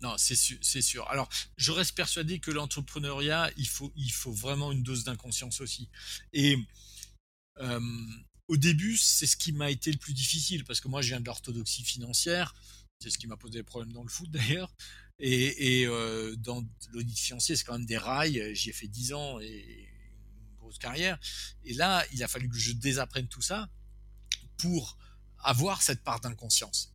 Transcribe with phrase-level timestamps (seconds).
[0.00, 1.08] Non, c'est sûr, sûr.
[1.08, 5.90] Alors, je reste persuadé que l'entrepreneuriat, il faut, il faut vraiment une dose d'inconscience aussi.
[6.32, 6.56] Et
[7.58, 7.80] euh,
[8.48, 11.20] au début, c'est ce qui m'a été le plus difficile parce que moi, je viens
[11.20, 12.54] de l'orthodoxie financière.
[12.98, 14.74] C'est ce qui m'a posé des problèmes dans le foot d'ailleurs.
[15.18, 18.54] Et, euh, dans l'audit financier, c'est quand même des rails.
[18.54, 19.86] J'y ai fait 10 ans et
[20.48, 21.18] une grosse carrière.
[21.64, 23.68] Et là, il a fallu que je désapprenne tout ça
[24.56, 24.96] pour
[25.42, 26.94] avoir cette part d'inconscience.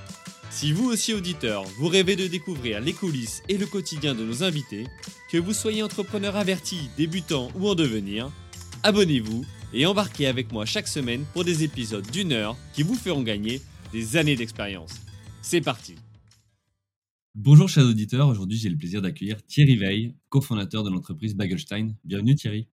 [0.51, 4.43] Si vous aussi auditeur, vous rêvez de découvrir les coulisses et le quotidien de nos
[4.43, 4.85] invités,
[5.29, 8.31] que vous soyez entrepreneur averti, débutant ou en devenir,
[8.83, 13.23] abonnez-vous et embarquez avec moi chaque semaine pour des épisodes d'une heure qui vous feront
[13.23, 13.61] gagner
[13.93, 14.93] des années d'expérience.
[15.41, 15.95] C'est parti
[17.33, 21.95] Bonjour chers auditeurs, aujourd'hui j'ai le plaisir d'accueillir Thierry Veil, cofondateur de l'entreprise Bagelstein.
[22.03, 22.67] Bienvenue Thierry.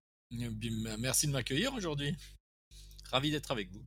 [0.99, 2.13] Merci de m'accueillir aujourd'hui.
[3.09, 3.85] Ravi d'être avec vous.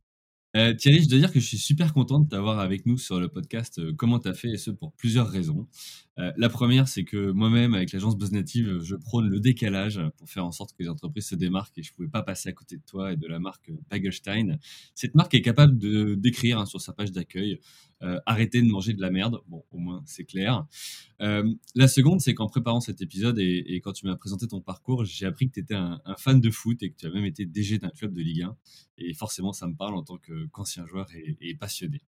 [0.55, 3.19] Euh, Thierry, je dois dire que je suis super content de t'avoir avec nous sur
[3.19, 5.67] le podcast euh, Comment t'as fait et ce pour plusieurs raisons.
[6.19, 10.45] Euh, la première, c'est que moi-même, avec l'agence BuzzNative, je prône le décalage pour faire
[10.45, 12.77] en sorte que les entreprises se démarquent et je ne pouvais pas passer à côté
[12.77, 14.59] de toi et de la marque Bagelstein.
[14.93, 17.59] Cette marque est capable de d'écrire hein, sur sa page d'accueil
[18.03, 19.39] euh, arrêter de manger de la merde.
[19.47, 20.65] Bon, au moins, c'est clair.
[21.21, 25.05] Euh, la seconde, c'est qu'en préparant cet épisode et, quand tu m'as présenté ton parcours,
[25.05, 27.45] j'ai appris que tu étais un, fan de foot et que tu as même été
[27.45, 28.57] DG d'un club de Ligue 1.
[28.97, 32.01] Et forcément, ça me parle en tant qu'ancien joueur et passionné.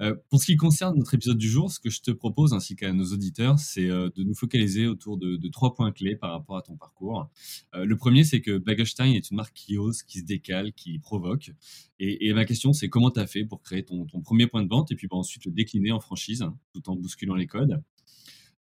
[0.00, 2.74] Euh, pour ce qui concerne notre épisode du jour, ce que je te propose, ainsi
[2.74, 6.56] qu'à nos auditeurs, c'est euh, de nous focaliser autour de, trois points clés par rapport
[6.56, 7.30] à ton parcours.
[7.74, 10.98] Euh, le premier, c'est que Baggerstein est une marque qui ose, qui se décale, qui
[10.98, 11.52] provoque.
[12.00, 14.90] Et, ma question, c'est comment tu as fait pour créer ton, premier point de vente
[14.90, 17.80] et puis bah, ensuite le décliner en franchise, tout en bousculant les codes.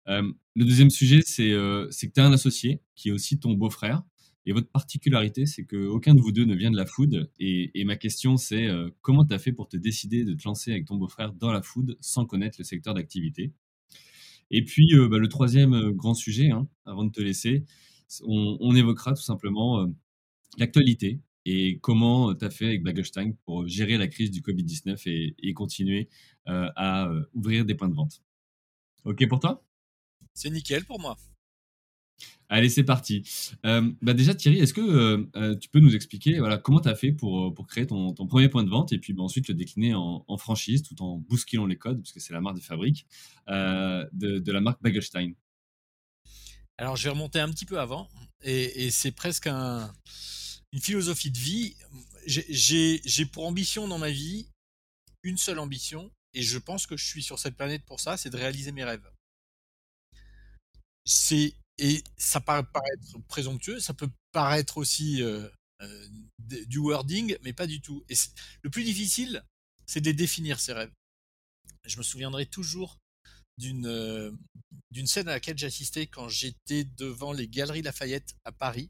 [0.08, 4.04] le deuxième sujet, c'est que tu as un associé qui est aussi ton beau-frère.
[4.46, 7.32] Et votre particularité, c'est qu'aucun de vous deux ne vient de la food.
[7.40, 10.72] Et, ma question, c'est euh, comment tu as fait pour te décider de te lancer
[10.72, 13.54] avec ton beau-frère dans la food sans connaître le secteur d'activité?
[14.52, 17.64] Et puis, euh, bah, le troisième euh, grand sujet, hein, avant de te laisser,
[18.26, 19.88] on, évoquera tout simplement
[20.60, 25.36] l'actualité et comment tu as fait avec Bagelstein pour gérer la crise du Covid-19 et,
[25.42, 26.10] et, continuer
[26.46, 28.22] à ouvrir des points de vente.
[29.06, 29.66] OK pour toi?
[30.36, 31.18] C'est nickel pour moi.
[32.50, 33.24] Allez, c'est parti.
[33.66, 36.90] Euh, bah déjà, Thierry, est-ce que euh, euh, tu peux nous expliquer voilà, comment tu
[36.90, 39.48] as fait pour, pour créer ton, ton, premier point de vente et puis bah, ensuite
[39.48, 43.08] le décliner en, franchise tout en bousculant les codes, puisque c'est la marque de fabrique,
[43.48, 45.34] de, la marque Bagelstein?
[46.78, 48.10] Alors, je vais remonter un petit peu avant
[48.42, 49.92] et, c'est presque un,
[50.72, 51.76] une philosophie de vie.
[52.28, 54.48] J'ai pour ambition dans ma vie
[55.24, 58.30] une seule ambition et je pense que je suis sur cette planète pour ça, c'est
[58.30, 59.10] de réaliser mes rêves.
[61.06, 65.48] C'est et ça peut paraître présomptueux, ça peut paraître aussi euh,
[65.82, 66.08] euh,
[66.40, 68.04] du wording, mais pas du tout.
[68.10, 68.16] Et
[68.62, 69.44] le plus difficile,
[69.86, 70.94] c'est de définir, ces rêves.
[71.86, 73.00] Je me souviendrai toujours
[73.58, 74.32] d'une euh,
[75.06, 78.90] scène à laquelle j'assistais quand j'étais devant les Galeries Lafayette à Paris,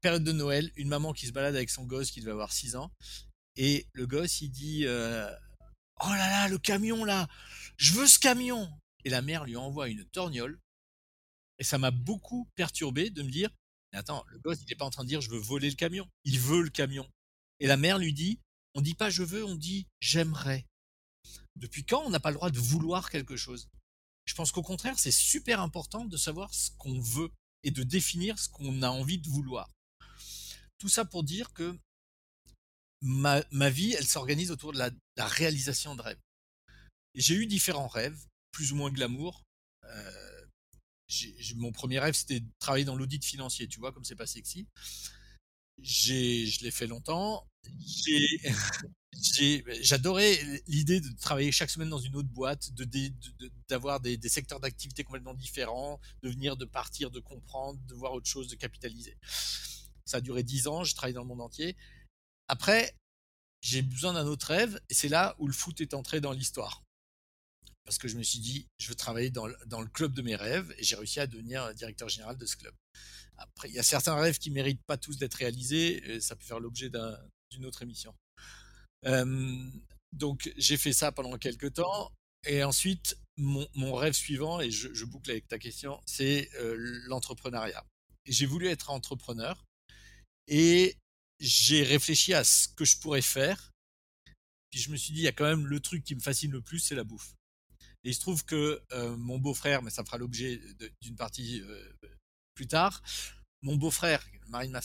[0.00, 2.76] période de Noël, une maman qui se balade avec son gosse qui devait avoir 6
[2.76, 2.90] ans,
[3.56, 7.28] et le gosse il dit Oh là là, le camion là,
[7.76, 8.68] je veux ce camion!
[9.04, 10.58] Et la mère lui envoie une torgnole
[11.58, 13.50] et ça m'a beaucoup perturbé de me dire,
[13.92, 15.76] mais attends, le gosse, il n'est pas en train de dire je veux voler le
[15.76, 16.08] camion.
[16.24, 17.08] Il veut le camion.
[17.60, 18.40] Et la mère lui dit,
[18.74, 20.66] on dit pas je veux, on dit j'aimerais.
[21.56, 23.68] Depuis quand on n'a pas le droit de vouloir quelque chose?
[24.26, 27.30] Je pense qu'au contraire, c'est super important de savoir ce qu'on veut
[27.62, 29.70] et de définir ce qu'on a envie de vouloir.
[30.78, 31.78] Tout ça pour dire que
[33.00, 33.40] ma,
[33.70, 36.20] vie, elle s'organise autour de la, la, réalisation de rêves.
[37.14, 39.44] J'ai eu différents rêves, plus ou moins glamour.
[39.84, 40.35] Euh,
[41.56, 44.66] mon premier rêve, c'était de travailler dans l'audit financier, tu vois, comme c'est pas sexy.
[45.82, 47.46] Je l'ai fait longtemps.
[49.82, 52.86] j'adorais l'idée de travailler chaque semaine dans une autre boîte, de,
[53.68, 58.12] d'avoir des, des, secteurs d'activité complètement différents, de venir, de partir, de comprendre, de voir
[58.12, 59.16] autre chose, de capitaliser.
[60.04, 61.76] Ça a duré dix ans, j'ai travaillé dans le monde entier.
[62.48, 62.96] Après,
[63.60, 66.85] j'ai besoin d'un autre rêve, et c'est là où le foot est entré dans l'histoire
[67.86, 70.74] parce que je me suis dit, je veux travailler dans, le club de mes rêves
[70.76, 72.74] et j'ai réussi à devenir directeur général de ce club.
[73.38, 76.60] Après, il y a certains rêves qui méritent pas tous d'être réalisés, ça peut faire
[76.60, 76.90] l'objet
[77.50, 78.14] d'une autre émission.
[80.12, 82.12] donc j'ai fait ça pendant quelques temps.
[82.46, 87.84] Et ensuite, mon, rêve suivant, et je, je, boucle avec ta question, c'est euh, l'entrepreneuriat.
[88.24, 89.64] J'ai voulu être entrepreneur
[90.46, 90.96] et
[91.40, 93.72] j'ai réfléchi à ce que je pourrais faire.
[94.70, 96.52] Puis je me suis dit, il y a quand même le truc qui me fascine
[96.52, 97.34] le plus, c'est la bouffe.
[98.06, 100.60] Et il se trouve que euh, mon beau-frère, mais ça fera l'objet
[101.00, 101.92] d'une partie euh,
[102.54, 103.02] plus tard,
[103.62, 104.80] mon beau-frère, le mari de ma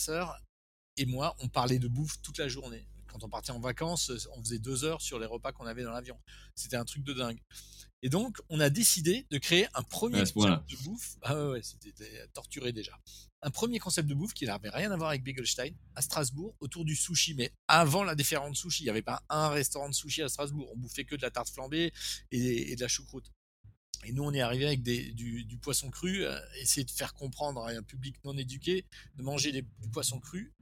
[0.97, 2.87] et moi, on parlait de bouffe toute la journée.
[3.05, 5.91] Quand on partait en vacances, on faisait deux heures sur les repas qu'on avait dans
[5.91, 6.19] l'avion.
[6.55, 7.39] C'était un truc de dingue.
[8.03, 11.17] Et donc, on a décidé de créer un premier concept de bouffe.
[11.21, 11.93] Ah ouais, c'était
[12.33, 12.99] torturé déjà.
[13.43, 16.83] Un premier concept de bouffe qui n'avait rien à voir avec Begelstein à Strasbourg autour
[16.83, 18.83] du sushi, mais avant la différente sushi.
[18.83, 20.67] Il n'y avait pas un restaurant de sushi à Strasbourg.
[20.73, 21.93] On bouffait que de la tarte flambée
[22.31, 23.31] et, de la choucroute.
[24.03, 27.69] Et nous, on est arrivé avec du, poisson cru, euh, essayer de faire comprendre à
[27.69, 30.53] un public non éduqué de manger des, du poisson cru.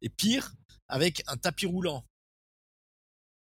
[0.00, 0.54] Et pire,
[0.88, 2.06] avec un tapis roulant.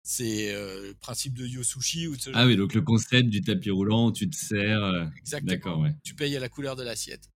[0.03, 3.41] C'est euh, le principe de Yosushi ou de ce Ah oui, donc le concept du
[3.41, 4.83] tapis roulant, tu te sers.
[4.83, 5.81] Euh, Exactement.
[5.81, 5.95] Ouais.
[6.03, 7.29] Tu payes à la couleur de l'assiette.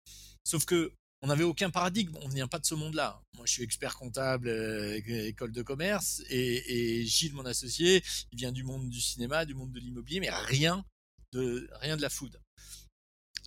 [0.43, 0.93] Sauf que
[1.23, 3.23] on n'avait aucun paradigme, on ne vient pas de ce monde-là.
[3.37, 8.03] Moi, je suis expert comptable, euh, école de commerce, et, et, Gilles, mon associé,
[8.33, 10.85] il vient du monde du cinéma, du monde de l'immobilier, mais rien
[11.33, 12.39] de rien de la food.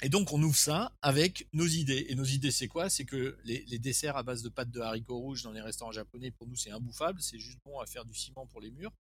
[0.01, 2.05] Et donc, on ouvre ça avec nos idées.
[2.09, 2.89] Et nos idées, c'est quoi?
[2.89, 6.31] C'est que les, desserts à base de pâtes de haricots rouges dans les restaurants japonais,
[6.31, 7.21] pour nous, c'est imbouffable.
[7.21, 8.93] C'est juste bon à faire du ciment pour les murs.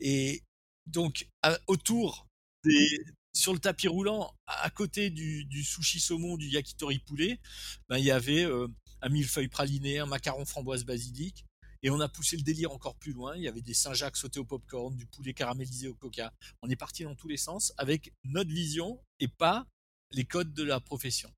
[0.00, 0.42] Et
[0.86, 1.28] donc,
[1.66, 2.28] autour
[2.64, 3.00] des,
[3.32, 7.40] sur le tapis roulant, à côté du, sushi saumon, du yakitori poulet,
[7.88, 8.68] ben, il y avait euh,
[9.00, 11.46] un millefeuille praliné, un macaron framboise basilic.
[11.82, 13.36] Et on a poussé le délire encore plus loin.
[13.36, 16.32] Il y avait des Saint-Jacques sautés au popcorn, du poulet caramélisé au coca.
[16.60, 19.66] On est parti dans tous les sens avec notre vision et pas
[20.12, 21.32] les codes de la profession.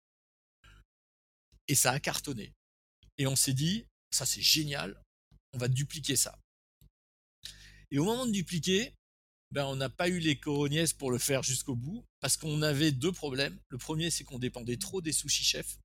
[1.69, 2.53] Et ça a cartonné.
[3.19, 5.01] Et on s'est dit, ça c'est génial,
[5.53, 6.39] on va dupliquer ça.
[7.91, 8.95] Et au moment de dupliquer,
[9.51, 12.93] ben, on n'a pas eu les corognaises pour le faire jusqu'au bout, parce qu'on avait
[12.93, 13.59] deux problèmes.
[13.69, 15.79] Le premier, c'est qu'on dépendait trop des sushi chefs.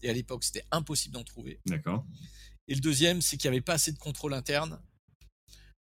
[0.00, 1.60] Et à l'époque, c'était impossible d'en trouver.
[1.66, 2.06] D'accord.
[2.66, 4.80] Et le deuxième, c'est qu'il n'y avait pas assez de contrôle interne.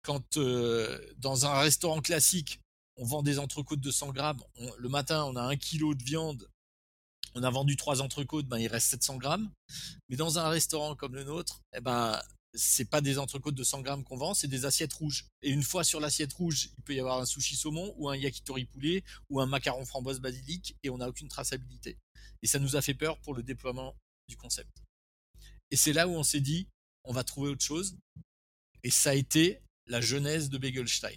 [0.02, 2.60] Quand euh, dans un restaurant classique,
[2.96, 4.42] on vend des entrecôtes de 100 grammes.
[4.78, 6.48] le matin, on a un kilo de viande.
[7.34, 9.50] On a vendu trois entrecôtes, ben, il reste 700 grammes.
[10.08, 12.20] Mais dans un restaurant comme le nôtre, eh ben,
[12.54, 15.26] c'est pas des entrecôtes de 100 grammes qu'on vend, c'est des assiettes rouges.
[15.40, 18.16] Et une fois sur l'assiette rouge, il peut y avoir un sushi saumon ou un
[18.16, 21.98] yakitori poulet ou un macaron framboise basilic et on n'a aucune traçabilité.
[22.42, 23.96] Et ça nous a fait peur pour le déploiement
[24.28, 24.82] du concept.
[25.70, 26.68] Et c'est là où on s'est dit,
[27.04, 27.96] on va trouver autre chose.
[28.82, 31.16] Et ça a été la genèse de Begelstein.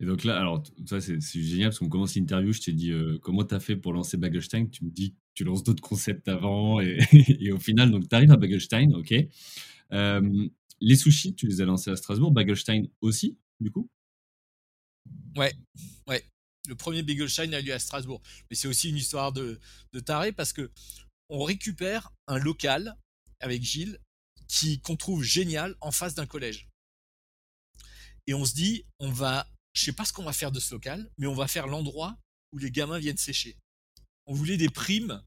[0.00, 3.18] Et donc là, alors ça c'est génial parce qu'on commence l'interview, je t'ai dit euh,
[3.22, 6.80] comment tu as fait pour lancer Bagelstein, tu me dis tu lances d'autres concepts avant
[6.80, 6.98] et,
[7.52, 9.14] au final donc tu arrives à Bagelstein, ok.
[10.80, 13.88] Les sushis, tu les as lancés à Strasbourg, Bagelstein aussi, du coup?
[15.36, 15.54] Ouais,
[16.06, 16.24] ouais.
[16.68, 18.20] Le premier Bagelstein a lieu à Strasbourg,
[18.50, 19.60] mais c'est aussi une histoire de,
[19.92, 20.70] de taré parce que
[21.28, 22.96] on récupère un local
[23.40, 23.98] avec Gilles
[24.48, 26.68] qui qu'on trouve génial en face d'un collège.
[28.26, 30.74] Et on se dit, on va je sais pas ce qu'on va faire de ce
[30.74, 32.16] local, mais on va faire l'endroit
[32.52, 33.58] où les gamins viennent sécher.
[34.26, 35.22] On voulait des primes.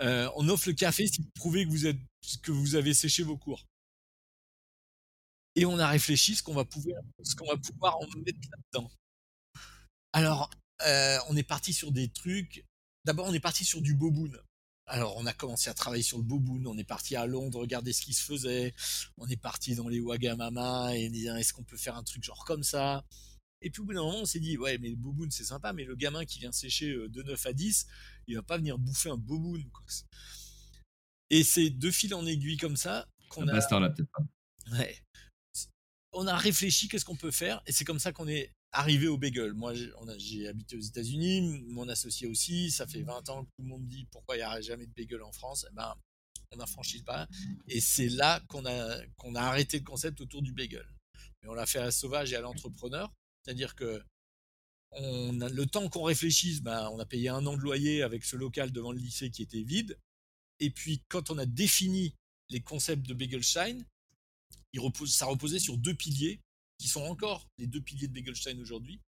[0.00, 3.66] Euh, on offre le café si vous prouvez que vous, avez séché vos cours.
[5.54, 8.90] Et on a réfléchi ce qu'on va pouvoir, ce qu'on va pouvoir en mettre là-dedans.
[10.12, 10.50] Alors,
[10.82, 12.64] euh, on est parti sur des trucs.
[13.04, 14.32] D'abord, on est parti sur du boboon.
[14.86, 16.66] Alors, on a commencé à travailler sur le boboon.
[16.66, 18.74] On est parti à Londres regarder ce qui se faisait.
[19.16, 22.44] On est parti dans les Wagamama et dire est-ce qu'on peut faire un truc genre
[22.44, 23.04] comme ça?
[23.62, 25.72] Et puis au bout d'un moment, on s'est dit, ouais, mais le boboon, c'est sympa,
[25.72, 27.86] mais le gamin qui vient sécher euh, de 9 à 10,
[28.26, 29.62] il va pas venir bouffer un boboon.
[31.30, 33.52] Et c'est de fil en aiguille comme ça qu'on a.
[33.80, 34.24] là, peut-être pas.
[34.72, 35.02] Ouais.
[36.12, 39.16] On a réfléchi, qu'est-ce qu'on peut faire, et c'est comme ça qu'on est arrivé au
[39.16, 39.54] bagel.
[39.54, 39.72] Moi,
[40.18, 42.70] j'ai habité aux États-Unis, mon associé aussi.
[42.70, 44.92] Ça fait 20 ans que tout le monde dit pourquoi il n'y a jamais de
[44.92, 45.66] bagel en France?
[45.70, 45.94] Eh ben,
[46.50, 47.28] on a franchi le pas.
[47.68, 50.86] Et c'est là qu'on a, qu'on a arrêté le concept autour du bagel.
[51.42, 53.12] Mais on l'a fait à Sauvage et à l'entrepreneur.
[53.44, 54.02] C'est-à-dire que
[54.94, 58.72] le temps qu'on réfléchisse, ben, on a payé un an de loyer avec ce local
[58.72, 59.98] devant le lycée qui était vide.
[60.60, 62.14] Et puis, quand on a défini
[62.50, 63.82] les concepts de Begelstein,
[64.72, 66.40] il ça reposait sur deux piliers
[66.78, 69.00] qui sont encore les deux piliers de Begelstein aujourd'hui.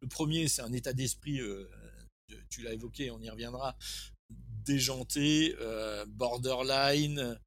[0.00, 1.68] Le premier, c'est un état d'esprit, euh,
[2.48, 3.76] tu l'as évoqué, on y reviendra,
[4.64, 7.38] déjanté, euh, borderline,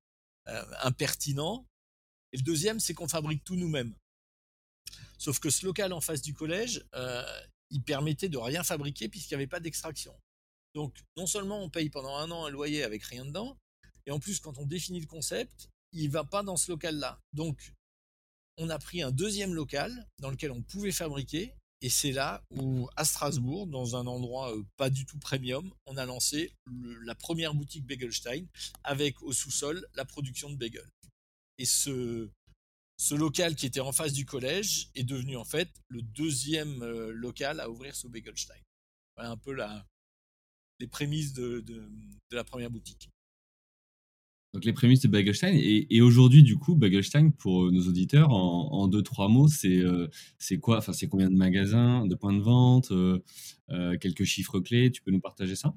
[0.47, 1.65] euh, impertinent.
[2.31, 3.93] Et le deuxième, c'est qu'on fabrique tout nous-mêmes.
[5.23, 7.23] Sauf que ce local en face du collège, euh,
[7.69, 10.13] il permettait de rien fabriquer puisqu'il n'y avait pas d'extraction.
[10.75, 13.57] Donc non seulement on paye pendant un an un loyer avec rien dedans,
[14.05, 17.21] et en plus quand on définit le concept, il va pas dans ce local-là.
[17.31, 17.73] Donc
[18.57, 21.53] on a pris un deuxième local dans lequel on pouvait fabriquer.
[21.79, 25.95] Et c'est là où, à Strasbourg, dans un endroit euh, pas du tout premium, on
[25.95, 26.53] a lancé
[27.03, 28.45] la première boutique Begelstein
[28.83, 30.89] avec au sous-sol la production de bagels.
[31.57, 32.29] Et ce,
[33.03, 37.11] ce local qui était en face du collège est devenu en fait le deuxième euh,
[37.11, 38.55] local à ouvrir sous Begelstein.
[39.17, 39.85] Voilà un peu la,
[40.79, 41.65] les prémices de,
[42.31, 43.09] la première boutique.
[44.53, 45.51] Donc les prémices de Bagelstein.
[45.53, 50.07] Et, aujourd'hui, du coup, Bagelstein, pour nos auditeurs, en, deux, trois mots, c'est euh,
[50.61, 53.19] quoi Enfin, c'est combien de magasins, de points de vente, euh,
[53.97, 55.75] quelques chiffres clés Tu peux nous partager ça?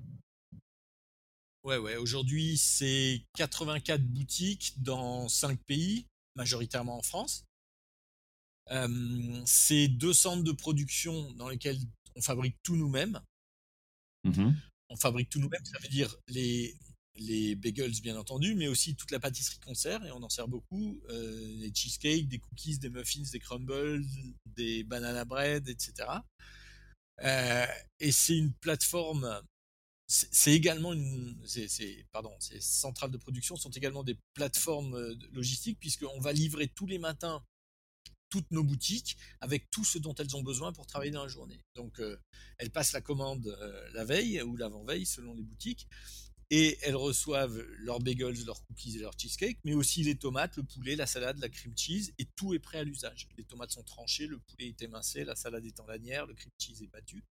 [1.64, 1.96] Ouais, ouais.
[1.96, 6.06] Aujourd'hui, c'est 84 boutiques dans 5 pays
[6.36, 7.44] majoritairement en France.
[9.46, 11.78] c'est deux centres de production dans lesquels
[12.14, 13.20] on fabrique tout nous-mêmes.
[14.24, 14.52] Mmh
[14.88, 16.78] on fabrique tout nous-mêmes, ça veut dire les,
[17.16, 20.48] les bagels bien entendu, mais aussi toute la pâtisserie qu'on sert, et on en sert
[20.48, 24.04] beaucoup, euh, des cheesecakes, des cookies, des muffins, des crumbles,
[24.44, 26.08] des banana bread, etc.
[27.22, 27.66] Euh,
[27.98, 29.42] et c'est une plateforme
[30.08, 31.36] c'est également une,
[32.12, 36.86] pardon, ces centrales de production sont également des plateformes euh, logistiques puisqu'on va livrer tous
[36.86, 37.44] les matins
[38.28, 41.64] toutes nos boutiques avec tout ce dont elles ont besoin pour travailler dans la journée.
[41.74, 42.16] Donc euh,
[42.58, 45.88] elles passent la commande euh, la veille ou l'avant-veille selon les boutiques
[46.50, 50.62] et elles reçoivent leurs bagels, leurs cookies et leurs cheesecakes, mais aussi les tomates, le
[50.62, 53.26] poulet, la salade, la cream cheese et tout est prêt à l'usage.
[53.36, 56.52] Les tomates sont tranchées, le poulet est émincé, la salade est en lanière, le cream
[56.58, 57.24] cheese est battu.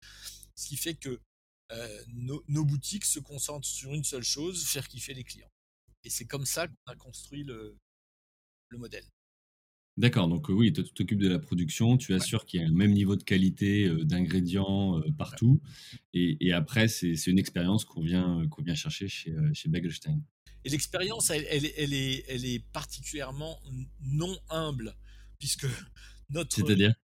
[0.56, 1.22] Ce qui fait que
[1.72, 2.04] euh,
[2.48, 5.52] nos, boutiques se concentrent sur une seule chose, faire kiffer les clients.
[6.04, 7.78] Et c'est comme ça qu'on a construit le,
[8.78, 9.06] modèle.
[9.96, 12.74] D'accord, donc euh, oui, tu t'occupes de la production, tu assures qu'il y a le
[12.74, 15.62] même niveau de qualité euh, d'ingrédients partout,
[16.14, 18.46] et, après, c'est une expérience qu'on vient,
[18.76, 20.22] chercher chez, chez Bagelstein.
[20.66, 23.62] Et l'expérience, elle, elle, est, elle est particulièrement
[24.02, 24.94] non humble,
[25.40, 25.68] puisque
[26.30, 26.60] notre,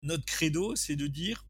[0.03, 1.47] notre credo, c'est de dire,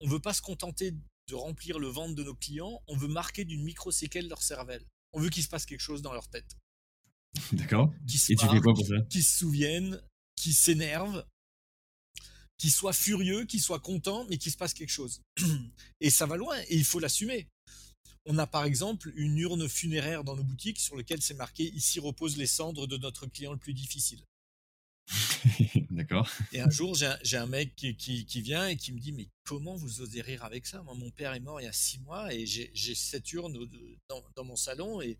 [0.00, 0.92] on ne veut pas se contenter
[1.28, 4.84] de remplir le ventre de nos clients, on veut marquer d'une micro-séquelle leur cervelle.
[5.12, 6.56] On veut qu'il se passe quelque chose dans leur tête.
[7.52, 7.92] D'accord.
[8.28, 9.00] Et tu fais quoi pour ça?
[9.10, 10.00] Qui se souviennent,
[10.36, 11.24] qui s'énervent,
[12.58, 15.22] qui soient furieux, qui soient contents, mais qu'il se passe quelque chose.
[16.00, 17.48] Et ça va loin, et il faut l'assumer.
[18.26, 22.00] On a par exemple une urne funéraire dans nos boutiques sur laquelle c'est marqué Ici
[22.00, 24.22] reposent les cendres de notre client le plus difficile.
[25.90, 26.28] D'accord.
[26.52, 30.00] Et un jour, j'ai un, mec qui, vient et qui me dit Mais comment vous
[30.00, 30.82] osez rire avec ça?
[30.82, 33.58] Moi, mon père est mort il y a six mois et j'ai cette urne
[34.08, 35.18] dans, mon salon et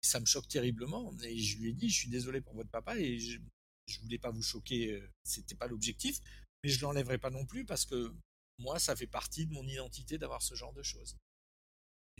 [0.00, 1.12] ça me choque terriblement.
[1.22, 4.18] Et je lui ai dit Je suis désolé pour votre papa et je, ne voulais
[4.18, 6.20] pas vous choquer, euh, c'était pas l'objectif,
[6.62, 8.12] mais je l'enlèverai pas non plus parce que
[8.58, 11.16] moi, ça fait partie de mon identité d'avoir ce genre de choses.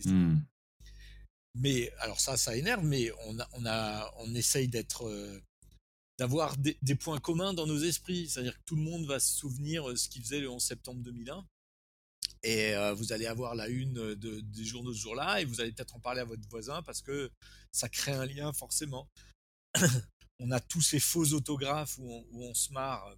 [0.05, 0.39] Hmm.
[1.55, 5.41] Mais alors ça, ça énerve, mais on, a, on, a, on essaye d'être euh,
[6.21, 8.29] d'avoir des, points communs dans nos esprits.
[8.29, 11.01] C'est-à-dire que tout le monde va se souvenir euh, ce qu'il faisait le 11 septembre
[11.01, 11.47] 2001.
[12.43, 15.73] Et euh, vous allez avoir la une de, des journaux ce jour-là et vous allez
[15.73, 17.31] peut-être en parler à votre voisin parce que
[17.73, 19.09] ça crée un lien forcément.
[20.41, 23.17] on a tous ces faux autographes où on, se marre euh,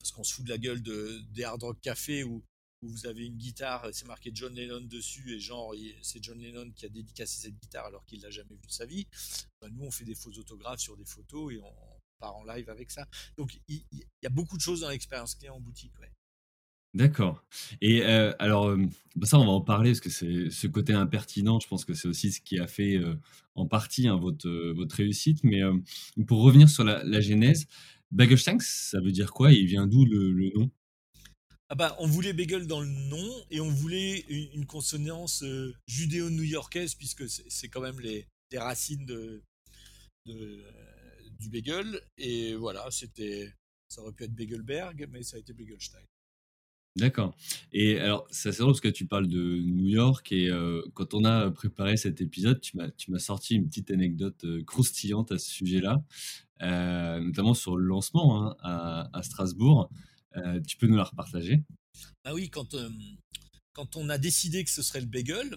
[0.00, 2.42] parce qu'on se fout de la gueule de, des Hard Rock Café où,
[2.82, 5.72] où vous avez une guitare, c'est marqué John Lennon dessus et genre
[6.02, 8.86] c'est John Lennon qui a dédicacé cette guitare alors qu'il l'a jamais vue de sa
[8.86, 9.06] vie.
[9.60, 11.87] Ben, nous on fait des faux autographes sur des photos et on,
[12.18, 13.06] part en live avec ça.
[13.36, 13.82] Donc il,
[14.22, 15.92] y a beaucoup de choses dans l'expérience client en boutique.
[16.94, 17.44] D'accord.
[17.80, 18.78] Et euh, alors, euh,
[19.14, 21.60] bah, ça, on va en parler parce que c'est ce côté impertinent.
[21.60, 23.14] Je pense que c'est aussi ce qui a fait euh,
[23.54, 25.44] en partie hein, votre, votre réussite.
[25.44, 25.60] Mais
[26.26, 27.66] pour revenir sur la, genèse,
[28.10, 29.52] Bagelstein, ça veut dire quoi?
[29.52, 30.70] Il vient d'où le, nom?
[31.68, 35.44] Ah bah, on voulait bagel dans le nom et on voulait une, consonance
[35.86, 39.42] judéo-new-yorkaise puisque c'est quand même les, racines de,
[40.24, 40.64] de
[41.38, 42.00] du bagel.
[42.16, 43.52] Et voilà, c'était,
[43.88, 46.00] ça aurait pu être Bagelberg, mais ça a été Bagelstein.
[46.98, 47.36] D'accord.
[47.72, 51.14] Et alors, c'est assez drôle parce que tu parles de New York et euh, quand
[51.14, 55.30] on a préparé cet épisode, tu m'as, tu m'as sorti une petite anecdote euh, croustillante
[55.30, 56.02] à ce sujet-là,
[56.62, 59.90] euh, notamment sur le lancement hein, à, à, Strasbourg.
[60.66, 61.62] tu peux nous la repartager?
[62.24, 62.74] Ah oui, quand,
[63.74, 65.56] quand on a décidé que ce serait le bagel,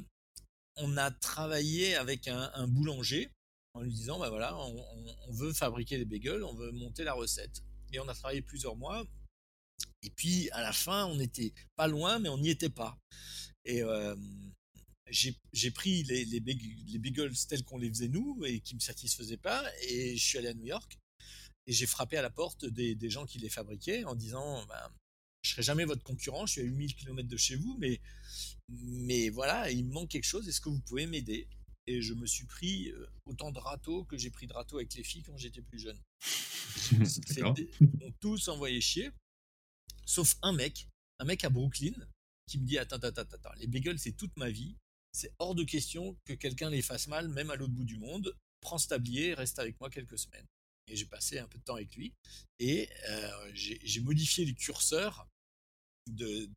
[0.76, 3.32] on a travaillé avec un, un boulanger
[3.74, 7.64] en lui disant, bah voilà, on, veut fabriquer des bagels, on veut monter la recette.
[7.94, 9.06] Et on a travaillé plusieurs mois.
[10.04, 12.98] Et puis à la fin, on n'était pas loin, mais on n'y était pas.
[13.66, 14.16] Et euh,
[15.10, 16.40] j'ai pris les,
[17.00, 19.64] bagels tels qu'on les faisait nous et qui me satisfaisaient pas.
[19.84, 20.98] Et je suis allé à New York
[21.68, 24.92] et j'ai frappé à la porte des, gens qui les fabriquaient en disant, bah,
[25.42, 28.00] je serai jamais votre concurrent, je suis à 8000 km de chez vous, mais,
[28.70, 31.48] mais voilà, il me manque quelque chose, est-ce que vous pouvez m'aider?
[31.88, 32.94] Et je me suis pris
[33.26, 36.00] autant de râteaux que j'ai pris de râteaux avec les filles quand j'étais plus jeune.
[36.92, 39.12] Ils ont tous envoyé chier,
[40.06, 40.88] sauf un mec,
[41.20, 41.94] un mec à Brooklyn,
[42.48, 44.76] qui me dit attends, attends, attends, attends, les bagels c'est toute ma vie,
[45.12, 48.36] c'est hors de question que quelqu'un les fasse mal, même à l'autre bout du monde.
[48.62, 50.46] Prends ce tablier, reste avec moi quelques semaines.
[50.88, 52.14] Et j'ai passé un peu de temps avec lui
[52.60, 52.90] et
[53.54, 55.28] j'ai modifié les curseurs
[56.08, 56.50] de,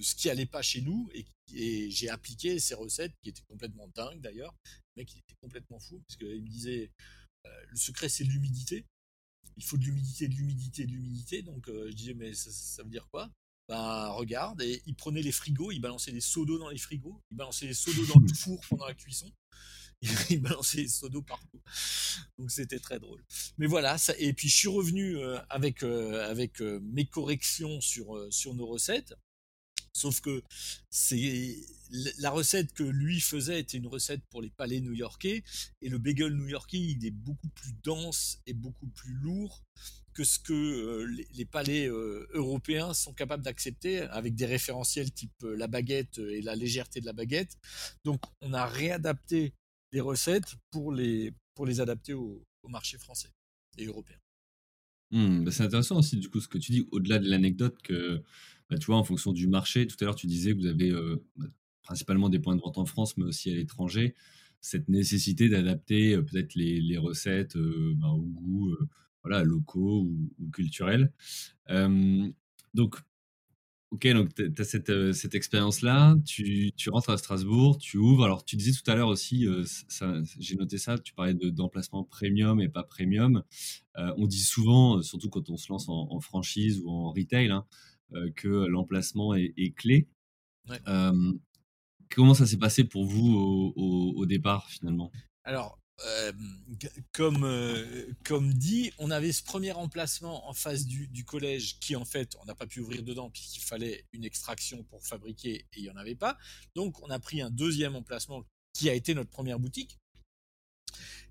[0.00, 1.24] ce qui allait pas chez nous et,
[1.90, 4.54] j'ai appliqué ces recettes qui étaient complètement dingues d'ailleurs.
[4.64, 6.90] Le mec il était complètement fou parce qu'il me disait
[7.44, 8.86] le secret c'est l'humidité.
[9.58, 11.42] Il faut de l'humidité, de l'humidité, de l'humidité.
[11.42, 13.30] Donc je disais mais ça, veut dire quoi?
[13.68, 17.22] Bah, regarde, et il prenait les frigos, il balançait des seaux d'eau dans les frigos,
[17.30, 19.32] il balançait des seaux d'eau dans le four pendant la cuisson,
[20.30, 21.60] il balançait des seaux d'eau partout.
[22.38, 23.24] Donc c'était très drôle.
[23.58, 27.80] Mais voilà, ça, et puis je suis revenu euh, avec, euh, avec euh, mes corrections
[27.80, 29.14] sur, sur nos recettes.
[29.94, 30.42] Sauf que
[30.88, 31.56] c'est
[32.18, 35.44] la recette que lui faisait était une recette pour les palais new-yorkais
[35.82, 39.62] et le bagel new-yorkais il est beaucoup plus dense et beaucoup plus lourd
[40.14, 45.32] que ce que euh, les, palais euh, européens sont capables d'accepter avec des référentiels type
[45.44, 47.56] euh, la baguette et la légèreté de la baguette.
[48.04, 49.54] Donc on a réadapté
[49.92, 53.28] les recettes pour les, pour les adapter au, marché français
[53.76, 54.16] et européen.
[55.10, 58.22] Mmh, bah, c'est intéressant aussi du coup ce que tu dis au-delà de l'anecdote que
[58.70, 59.86] bah, tu vois en fonction du marché.
[59.88, 60.92] Tout à l'heure tu disais que vous avez
[61.36, 61.46] bah,
[61.82, 64.14] principalement des points de vente en France mais aussi à l'étranger.
[64.60, 68.76] Cette nécessité d'adapter peut-être les recettes au goût
[69.22, 71.12] voilà, locaux ou, culturels.
[72.74, 72.96] donc,
[73.90, 78.24] ok, donc tu as cette, cette expérience-là, tu, tu, rentres à Strasbourg, tu ouvres.
[78.24, 79.46] Alors, tu disais tout à l'heure aussi,
[80.38, 83.42] j'ai noté ça, tu parlais d'emplacement premium et pas premium.
[83.96, 87.66] on dit souvent, surtout quand on se lance en, franchise ou en retail, hein,
[88.36, 90.08] que l'emplacement est, clé.
[92.10, 95.10] comment ça s'est passé pour vous au, au, au départ finalement?
[95.44, 96.32] Alors, euh,
[97.12, 101.94] comme, euh, comme dit, on avait ce premier emplacement en face du, du collège qui,
[101.96, 105.78] en fait, on n'a pas pu ouvrir dedans puisqu'il fallait une extraction pour fabriquer et
[105.78, 106.38] il n'y en avait pas.
[106.74, 109.98] Donc, on a pris un deuxième emplacement qui a été notre première boutique.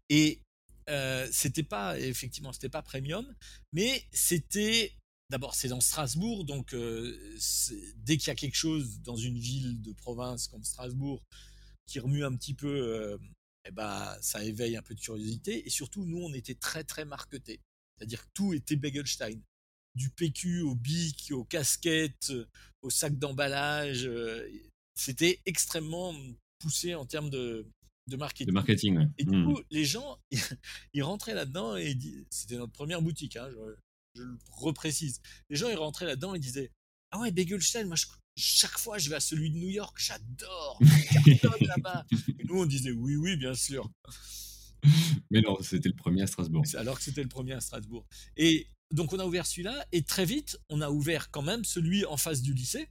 [0.10, 0.42] Et
[0.90, 3.26] euh, c'était pas, effectivement, c'était pas premium,
[3.74, 4.94] mais c'était.
[5.30, 7.18] D'abord, c'est dans Strasbourg, donc euh,
[7.96, 11.24] dès qu'il y a quelque chose dans une ville de province comme Strasbourg
[11.88, 13.18] qui remue un petit peu
[13.66, 15.66] eh ben, ça éveille un peu de curiosité.
[15.66, 17.62] Et surtout, nous, on était très, très marquetés.
[17.98, 19.40] C'est-à-dire que tout était Begelstein.
[19.94, 22.32] Du PQ au bic, aux casquettes,
[22.82, 24.08] au sac d'emballage.
[24.08, 24.50] Euh,
[24.96, 26.16] c'était extrêmement
[26.60, 27.68] poussé en termes de,
[28.08, 28.48] de marketing.
[28.48, 29.46] De marketing, Et du mmh.
[29.46, 30.20] coup, les gens,
[30.94, 31.98] ils rentraient là-dedans et
[32.30, 33.76] c'était notre première boutique, hein, je,
[34.16, 35.22] je, le reprécise.
[35.50, 36.72] Les gens, ils rentraient là-dedans et disaient
[37.12, 40.80] Ah ouais, Begelstein, moi je, chaque fois je vais à celui de New York, j'adore,
[41.62, 42.06] là-bas.
[42.46, 43.90] nous on disait oui, oui, bien sûr.
[45.30, 46.64] Mais non, c'était le premier à Strasbourg.
[46.76, 48.06] Alors que c'était le premier à Strasbourg.
[48.38, 52.06] Et donc on a ouvert celui-là, et très vite, on a ouvert quand même celui
[52.06, 52.90] en face du lycée.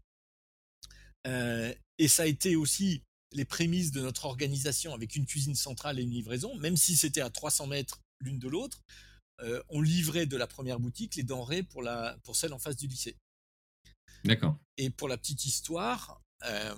[1.27, 5.99] Euh, et ça a été aussi les prémices de notre organisation avec une cuisine centrale
[5.99, 8.83] et une livraison, même si c'était à 300 mètres l'une de l'autre.
[9.43, 12.77] Euh, on livrait de la première boutique les denrées pour, la, pour celle en face
[12.77, 13.17] du lycée.
[14.25, 14.59] D'accord.
[14.77, 16.75] Et pour la petite histoire, euh,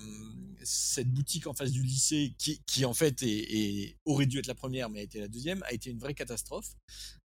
[0.65, 4.91] cette boutique en face du lycée, qui, en fait est, aurait dû être la première,
[4.91, 6.75] mais a été la deuxième, a été une vraie catastrophe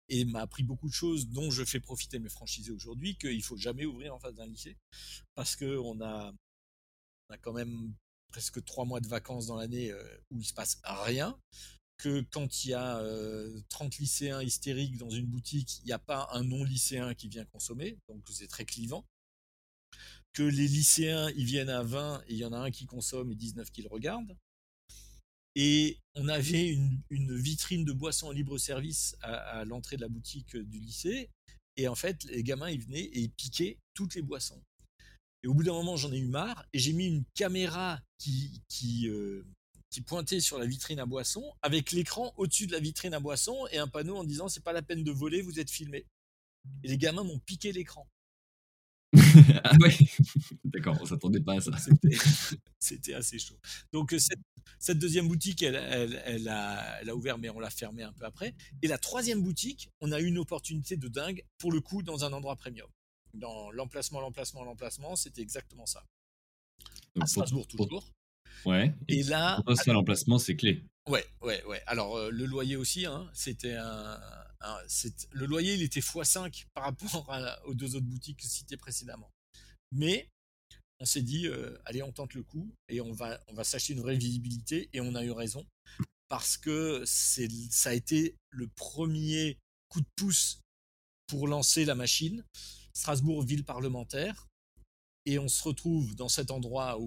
[0.09, 3.57] et m'a appris beaucoup de choses dont je fais profiter mes franchisés aujourd'hui, qu'il faut
[3.57, 4.77] jamais ouvrir en face d'un lycée
[5.35, 6.33] parce qu'on a,
[7.29, 7.95] a quand même
[8.29, 11.39] presque trois mois de vacances dans l'année euh, où il se passe rien
[11.99, 12.97] que quand il y a
[13.69, 17.45] 30 euh, lycéens hystériques dans une boutique, il n'y a pas un non-lycéen qui vient
[17.45, 19.07] consommer, donc c'est très clivant
[20.33, 23.33] que les lycéens ils viennent à 20 et il y en a un qui consomme
[23.33, 24.37] et 19 qui le regardent.
[25.55, 30.57] Et on avait une, vitrine de boissons en libre service à, l'entrée de la boutique
[30.57, 31.31] du lycée.
[31.77, 34.63] Et en fait, les gamins, ils venaient et ils piquaient toutes les boissons.
[35.43, 38.63] Et au bout d'un moment, j'en ai eu marre et j'ai mis une caméra qui,
[39.09, 39.45] euh,
[40.07, 43.79] pointait sur la vitrine à boissons avec l'écran au-dessus de la vitrine à boissons et
[43.79, 46.07] un panneau en disant c'est pas la peine de voler, vous êtes filmé.
[46.83, 48.09] Et les gamins m'ont piqué l'écran.
[49.65, 49.95] ah ouais
[50.65, 51.73] D'accord, on s'attendait pas à ça.
[52.79, 53.59] C'était assez chaud.
[53.93, 54.19] Donc euh,
[54.79, 58.25] cette, deuxième boutique, elle, elle, a, elle, a, ouvert, mais on l'a fermée un peu
[58.25, 58.55] après.
[58.81, 62.25] Et la troisième boutique, on a eu une opportunité de dingue, pour le coup, dans
[62.25, 62.89] un endroit premium.
[63.35, 66.05] Dans l'emplacement, l'emplacement, l'emplacement, c'était exactement ça.
[67.21, 68.13] à Strasbourg, toujours.
[68.65, 68.95] Ouais.
[69.09, 69.61] Et, là.
[69.67, 70.85] Pour ça, l'emplacement, c'est clé.
[71.09, 71.83] Ouais, ouais, ouais.
[71.87, 74.21] Alors, euh, le loyer aussi, hein, c'était un,
[75.31, 77.31] le loyer, il était x5 par rapport
[77.67, 79.31] aux deux autres boutiques citées précédemment.
[79.93, 80.29] Mais
[81.01, 81.49] on s'est dit,
[81.85, 84.89] allez, on tente le coup et on va, s'acheter une vraie visibilité.
[84.93, 85.67] Et on a eu raison
[86.29, 90.61] parce que ça a été le premier coup de pouce
[91.27, 92.45] pour lancer la machine.
[92.95, 94.47] Strasbourg, ville parlementaire.
[95.25, 96.99] Et on se retrouve dans cet endroit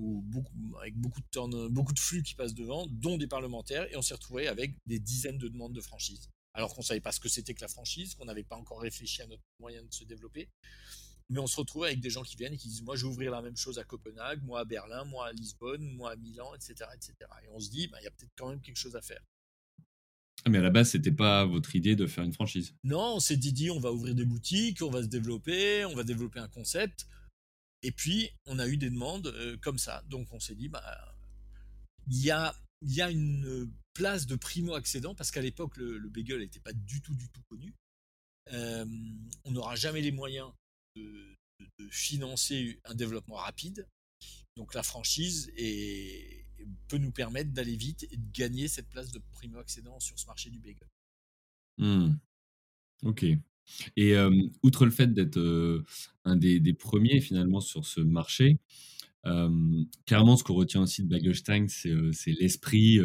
[0.81, 4.13] avec beaucoup de, beaucoup de flux qui passent devant, dont des parlementaires, et on s'est
[4.13, 6.29] retrouvé avec des dizaines de demandes de franchise.
[6.55, 8.79] Alors qu'on ne savait pas ce que c'était que la franchise, qu'on n'avait pas encore
[8.79, 10.49] réfléchi à notre moyen de se développer.
[11.29, 13.11] Mais on se retrouve avec des gens qui viennent et qui disent Moi, je vais
[13.11, 16.53] ouvrir la même chose à Copenhague, moi à Berlin, moi à Lisbonne, moi à Milan,
[16.55, 16.89] etc.
[16.95, 17.13] etc.
[17.43, 19.21] Et on se dit bah, Il y a peut-être quand même quelque chose à faire.
[20.45, 22.73] Ah, mais à la base, c'était pas votre idée de faire une franchise.
[22.83, 26.03] Non, on s'est dit, on va ouvrir des boutiques, on va se développer, on va
[26.03, 27.07] développer un concept.
[27.81, 30.03] Et puis, on a eu des demandes euh, comme ça.
[30.07, 30.83] Donc, on s'est dit, bah,
[32.07, 36.59] il y a, y a une place de primo-accédant parce qu'à l'époque, le, bagel n'était
[36.59, 37.73] pas du tout, du tout connu.
[38.53, 38.85] Euh,
[39.45, 40.51] on n'aura jamais les moyens
[40.95, 41.35] de,
[41.89, 43.87] financer un développement rapide.
[44.57, 45.51] Donc, la franchise
[46.87, 50.49] peut nous permettre d'aller vite et de gagner cette place de primo-accédant sur ce marché
[50.49, 50.87] du bagel.
[51.77, 52.17] Mmh.
[53.03, 53.25] Ok.
[53.95, 54.15] Et
[54.63, 55.83] outre le fait d'être
[56.25, 58.59] un des, premiers finalement sur ce marché,
[60.05, 62.99] clairement ce qu'on retient aussi de Bagelstein, c'est l'esprit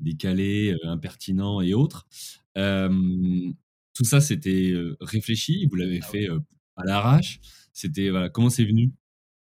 [0.00, 2.06] décalé, impertinent et autres.
[2.54, 6.28] tout ça, c'était réfléchi, vous l'avez ah fait
[6.76, 7.40] à l'arrache.
[7.72, 8.92] C'était voilà, comment c'est venu?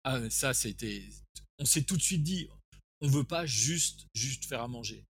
[0.04, 1.04] Ah, ça, c'était.
[1.60, 2.48] On s'est tout de suite dit,
[3.02, 5.06] on veut pas juste juste faire à manger.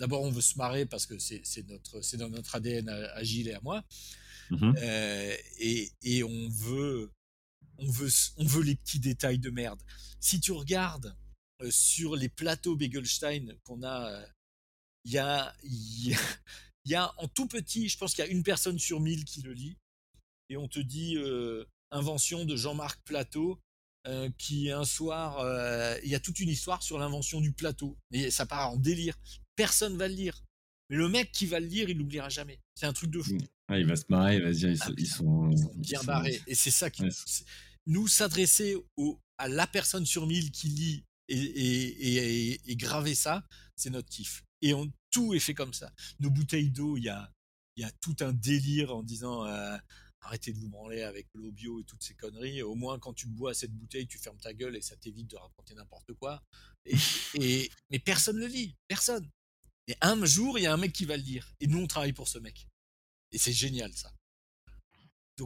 [0.00, 3.48] D'abord, on veut se marrer parce que c'est notre c'est dans notre ADN à Gilles
[3.48, 3.84] et à moi.
[4.50, 7.10] Mmh euh, et, on veut,
[7.78, 9.82] on veut, on veut les petits détails de merde.
[10.20, 11.16] Si tu regardes
[11.62, 14.26] euh, sur les plateaux Begelstein qu'on a, euh,
[15.04, 15.54] il y a,
[16.84, 19.42] y a en tout petit, je pense qu'il y a une personne sur mille qui
[19.42, 19.76] le lit,
[20.48, 21.16] et on te dit
[21.90, 23.58] invention de Jean-Marc Plateau,
[24.38, 25.40] qui un soir,
[26.04, 29.18] il y a toute une histoire sur l'invention du plateau, et ça part en délire.
[29.56, 30.44] Personne va le lire.
[30.92, 32.60] Mais le mec qui va le lire, il l'oubliera jamais.
[32.74, 33.32] C'est un truc de fou.
[33.32, 33.46] Mmh.
[33.68, 36.38] Ah, il va se marrer, il va se dire, ils, ah, sont, bien barrés.
[36.46, 37.04] Et c'est ça qui.
[37.86, 38.76] Nous, s'adresser
[39.38, 43.42] à la personne sur mille qui lit et, et, graver ça,
[43.74, 44.44] c'est notre kiff.
[44.60, 45.94] Et on, tout est fait comme ça.
[46.20, 47.32] Nos bouteilles d'eau, il y a,
[47.78, 49.78] y a tout un délire en disant euh,
[50.20, 52.60] arrêtez de vous branler avec l'eau bio et toutes ces conneries.
[52.60, 55.36] Au moins, quand tu bois cette bouteille, tu fermes ta gueule et ça t'évite de
[55.36, 56.42] raconter n'importe quoi.
[57.34, 59.26] Et, mais personne ne le lit, personne.
[59.88, 61.52] Et un jour, il y a un mec qui va le lire.
[61.60, 62.68] Et nous, on travaille pour ce mec.
[63.32, 64.12] Et c'est génial, ça.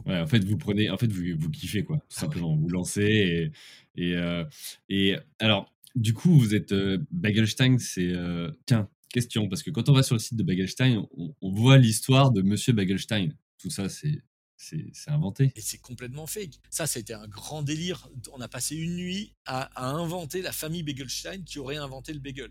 [0.05, 2.55] ouais, en fait, vous prenez, en fait, vous, vous kiffez, quoi, tout ah simplement.
[2.55, 3.51] Vous lancez et,
[3.95, 4.43] et, euh,
[4.89, 8.11] et, alors, du coup, vous êtes euh, Bagelstein, c'est.
[8.11, 11.07] Euh, tiens, question, parce que quand on va sur le site de Bagelstein,
[11.41, 13.29] on, voit l'histoire de Monsieur Bagelstein.
[13.57, 14.21] Tout ça, c'est.
[14.59, 15.51] C'est inventé.
[15.55, 16.59] Et c'est complètement fake.
[16.71, 18.09] Ça, c'était un grand délire.
[18.33, 22.17] On a passé une nuit à, à inventer la famille Begelstein qui aurait inventé le
[22.17, 22.49] bagel.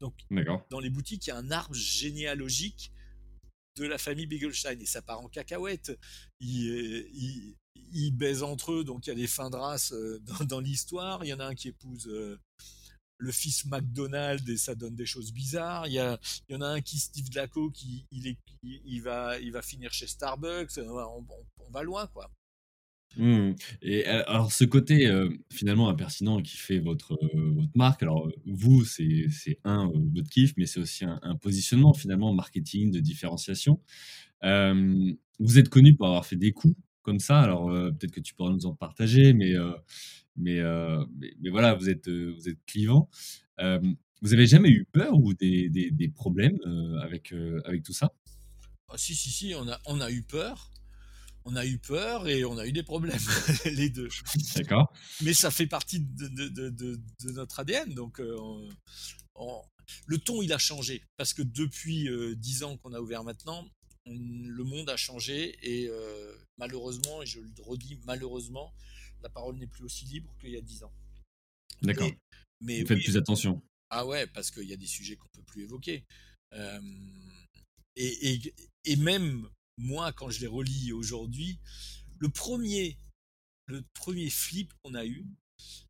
[0.00, 0.14] Donc,
[0.70, 2.92] dans les boutiques, il y a un arbre généalogique
[3.76, 5.98] de la famille Begelstein et ça part en cacahuète.
[6.40, 7.56] Ils,
[7.92, 11.24] ils, baisent entre eux, donc il y a des fins de race euh, dans, l'histoire.
[11.24, 12.38] Il y en a un qui épouse euh,
[13.18, 15.86] le fils McDonald et ça donne des choses bizarres.
[15.86, 19.02] Il y, a, il y en a un qui Steve Dlaco qui il, est, il,
[19.02, 20.78] va, il va finir chez Starbucks.
[20.78, 21.26] On,
[21.58, 22.30] on va loin quoi.
[23.16, 23.52] Mmh.
[23.82, 25.10] Et alors, ce côté
[25.50, 30.80] finalement impertinent qui fait votre, votre marque, alors vous, c'est un, votre kiff, mais c'est
[30.80, 33.80] aussi un, positionnement finalement marketing, de différenciation.
[34.42, 38.50] vous êtes connu pour avoir fait des coups comme ça, alors peut-être que tu pourras
[38.50, 39.54] nous en partager, mais,
[40.36, 40.60] mais,
[41.40, 43.08] mais, voilà, vous êtes, vous êtes clivant.
[43.58, 46.58] vous avez jamais eu peur ou des, des, des problèmes
[47.02, 47.32] avec,
[47.64, 48.12] avec tout ça?
[48.88, 50.70] Ah, Si, si, si, on a, on a eu peur
[51.44, 53.18] on a eu peur et on a eu des problèmes,
[53.66, 54.08] les deux.
[54.56, 54.92] D'accord.
[55.22, 56.98] Mais ça fait partie de,
[57.32, 57.92] notre ADN.
[57.94, 58.68] Donc, euh,
[60.06, 61.02] le ton, il a changé.
[61.16, 63.68] Parce que depuis euh, dix ans qu'on a ouvert maintenant,
[64.06, 65.56] le monde a changé.
[65.62, 68.72] Et euh, malheureusement, et je le redis, malheureusement,
[69.22, 70.92] la parole n'est plus aussi libre qu'il y a dix ans.
[71.82, 72.10] D'accord.
[72.60, 73.62] Mais, Vous faites plus attention.
[73.90, 76.06] Ah ouais, parce qu'il y a des sujets qu'on ne peut plus évoquer.
[77.96, 78.54] et,
[78.84, 81.58] et, même moi, quand je les relis aujourd'hui,
[82.18, 82.98] le premier,
[83.66, 85.26] le premier flip qu'on a eu,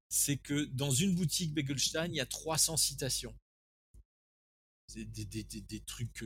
[0.09, 3.35] c'est que dans une boutique Begelstein, il y a 300 citations.
[4.95, 6.25] Des, trucs,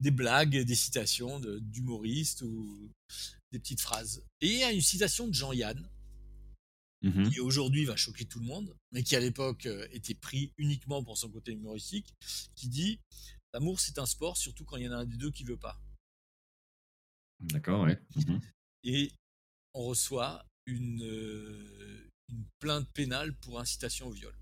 [0.00, 2.90] des blagues, des citations d'humoristes ou
[3.52, 4.24] des petites phrases.
[4.40, 5.88] Et il y a une citation de Jean-Yann,
[7.02, 10.52] mmh qui aujourd'hui va choquer tout le monde, mais qui à l'époque euh, était pris
[10.58, 12.14] uniquement pour son côté humoristique,
[12.54, 13.00] qui dit
[13.52, 15.56] L'amour, c'est un sport, surtout quand il y en a un des deux qui veut
[15.56, 15.80] pas.
[17.40, 17.98] D'accord, ouais.
[18.16, 18.38] Mmh
[18.84, 19.12] Et
[19.74, 21.02] on reçoit une,
[22.28, 24.34] une plainte pénale pour incitation au viol.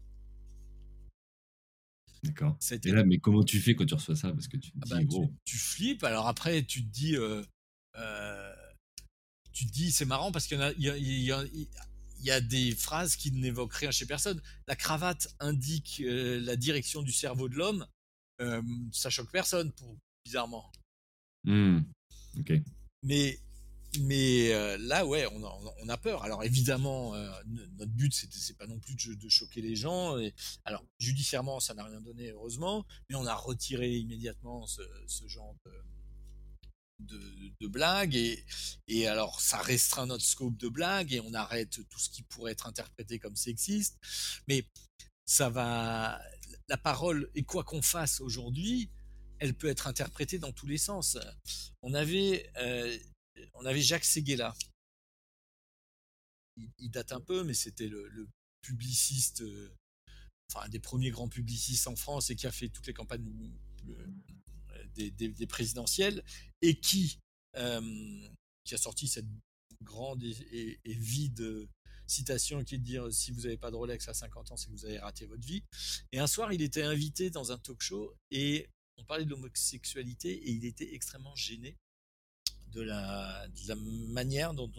[2.24, 2.58] D'accord.
[2.84, 4.32] Et là, mais comment tu fais quand tu reçois ça?
[4.32, 5.32] Parce que tu te Ah bah, dis: tu «Wow».
[5.44, 6.04] tu flippes.
[6.04, 7.46] Alors après, tu te dis, heu
[7.96, 8.52] heu,
[9.52, 11.68] tu te dis: «C'est marrant» parce qu'il y a y y
[12.20, 14.42] y des phrases qui n'évoquent rien chez personne.
[14.66, 17.86] La cravate indique, la direction du cerveau de l'homme,
[18.92, 20.70] ça choque personne pour bizarrement.
[21.44, 21.80] Mmh.
[22.40, 22.62] OK.
[23.02, 23.38] Mais
[24.00, 26.22] mais heu, là, ouais, on a peur.
[26.22, 27.14] Alors évidemment,
[27.46, 30.16] no notre but, c'est pas non plus de choquer les gens
[30.64, 35.72] alors judiciairement, ça n'a rien donné heureusement, mais on a retiré immédiatement ce genre de
[37.00, 37.20] de
[37.60, 38.44] de blagues et
[38.88, 42.52] et alors ça restreint notre scope de blagues et on arrête tout ce qui pourrait
[42.52, 43.98] être interprété comme sexiste.
[44.48, 44.64] Mais
[45.26, 46.20] ça va
[46.68, 48.90] la parole et quoi qu'on fasse aujourd'hui,
[49.40, 51.18] elle peut être interprétée dans tous les sens.
[51.82, 52.98] On avait, heu,
[53.54, 54.54] on avait Jacques Séguéla.
[56.78, 58.28] Il date un peu, mais c'était le
[58.62, 59.72] publiciste, heu,
[60.50, 63.52] enfin un des premiers grands publicistes en France et qui a fait toutes les campagnes,
[63.88, 64.14] heu,
[64.96, 66.24] des présidentielles
[66.62, 67.18] et qui,
[67.54, 69.26] qui a sorti cette
[69.82, 71.68] grande et et vide
[72.08, 74.66] citation qui est de dire: «Si vous avez pas de Rolex à 50 ans, c'est
[74.68, 75.62] que vous avez raté votre vie»
[76.12, 78.68] et un soir, il était invité dans un talk-show et
[78.98, 81.76] on parlait de l'homosexualité et il était extrêmement gêné
[82.72, 83.48] de la
[84.08, 84.70] manière dont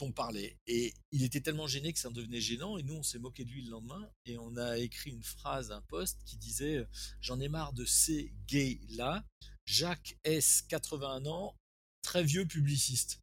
[0.00, 3.02] on parlait et il était tellement gêné que ça en devenait gênant et nous, on
[3.02, 6.36] s'est moqué de lui le lendemain et on a écrit une phrase, un post qui
[6.36, 6.86] disait,
[7.20, 9.24] «J'en ai marre de ces gays-là,
[9.64, 11.56] Jacques S, 81 ans,
[12.02, 13.20] très vieux publiciste».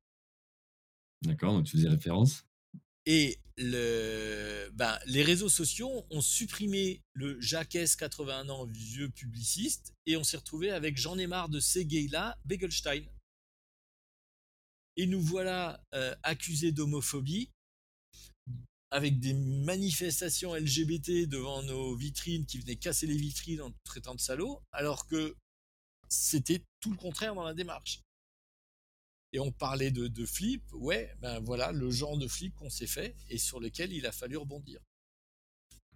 [1.23, 2.46] D'accord, tu faisais référence.
[3.09, 10.17] Et ben, les réseaux sociaux ont supprimé le Jacques S, 81 ans, vieux publiciste et
[10.17, 13.05] on s'est retrouvé avec «J'en ai de ces gays-là, Begelstein».
[14.97, 17.49] Et nous voilà, heu, accusés d'homophobie
[18.91, 24.19] avec des manifestations LGBT devant nos vitrines qui venaient casser les vitrines en traitant de
[24.19, 25.35] salauds, alors que
[26.09, 28.01] c'était tout le contraire dans la démarche.
[29.37, 32.87] Et on parlait de de flip, ouais, ben, voilà le genre de flip qu'on s'est
[32.87, 34.79] fait et sur lequel il a fallu rebondir.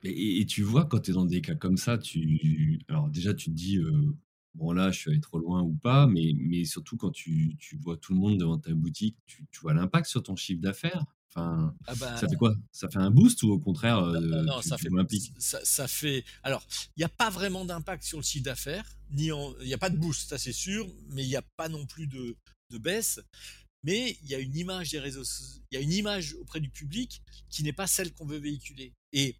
[0.04, 3.49] Et tu vois, quand tu es dans des cas comme ça, tu alors déjà, tu
[3.51, 4.15] te dis, heu:
[4.54, 7.77] «Bon là, je suis allé trop loin ou pas», mais mais surtout quand tu tu
[7.77, 11.06] vois tout le monde devant ta boutique, tu tu vois l'impact sur ton chiffre d'affaires?
[11.30, 12.54] Enfin, Ah bah ça fait quoi?
[12.71, 14.04] Ça fait un boost ou au contraire,
[14.45, 14.89] non, tu ça tu fait
[15.39, 15.86] ça ça
[16.43, 16.65] alors,
[16.97, 19.30] il y a pas vraiment d'impact sur le chiffre d'affaires, ni
[19.62, 21.86] il y a pas de boost, ça c'est sûr, mais il y a pas non
[21.86, 22.36] plus de
[22.71, 23.21] de baisse.
[23.84, 25.23] Mais il y a une image des réseaux
[25.71, 28.93] il y a une image auprès du public qui n'est pas celle qu'on veut véhiculer
[29.13, 29.36] et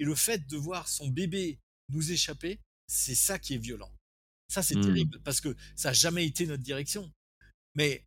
[0.00, 3.92] et le fait de voir son bébé nous échapper, c'est ça qui est violent.
[4.48, 4.80] Ça, c'est Mmh.
[4.80, 7.12] terrible parce que ça a jamais été notre direction.
[7.74, 8.04] Mais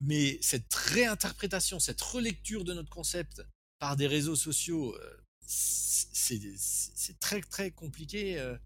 [0.00, 3.42] mais cette réinterprétation, cette relecture de notre concept
[3.80, 6.06] par des réseaux sociaux, heu, c
[6.56, 8.58] c'est très, très compliqué, heu,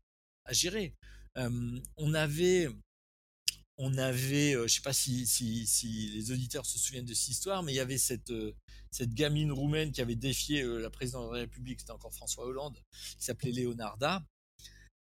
[0.44, 0.94] à gérer.
[1.36, 2.68] Hem, on avait
[3.85, 7.29] on avait, heu, je sais pas si si si les auditeurs se souviennent de cette
[7.31, 8.33] histoire, mais il y avait cette,
[8.92, 12.47] cette gamine roumaine qui avait défié, heu, la présidente de la République, c'était encore François
[12.47, 12.79] Hollande,
[13.18, 14.25] qui s'appelait Leonarda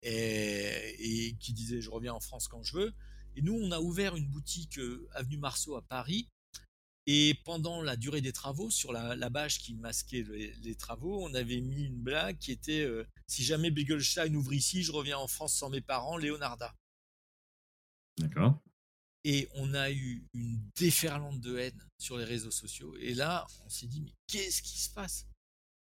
[0.04, 2.94] et qui disait: «Je reviens en France quand je veux»
[3.38, 4.80] et nous, on a ouvert une boutique,
[5.14, 6.30] avenue Marceau à Paris
[7.08, 10.26] et pendant la durée des travaux, sur la bâche qui masquait
[10.64, 12.88] les travaux, on avait mis une blague qui était,
[13.28, 16.76] «Si jamais Begelstein ouvre ici, je reviens en France sans mes parents, Leonarda».
[18.18, 18.64] D'accord.
[19.28, 23.70] Et on a eu une déferlante de haine sur les réseaux sociaux et là, on
[23.70, 25.26] s'est dit: «Mais qu'est-ce qui se passe?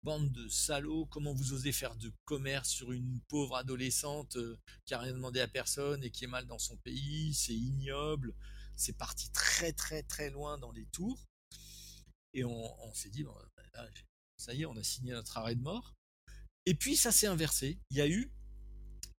[0.04, 4.94] Bande de salauds, comment vous osez faire de commerce sur une pauvre adolescente, heu, qui
[4.94, 8.36] a rien demandé à personne et qui est mal dans son pays, c'est ignoble».
[8.76, 11.26] C'est parti très, très, très loin dans les tours
[12.34, 13.36] et on s'est dit: «Bon,
[13.74, 13.90] bah,
[14.38, 15.96] ça y est, on a signé notre arrêt de mort»
[16.68, 17.80] et puis ça s'est inversé.
[17.90, 18.32] Il y a eu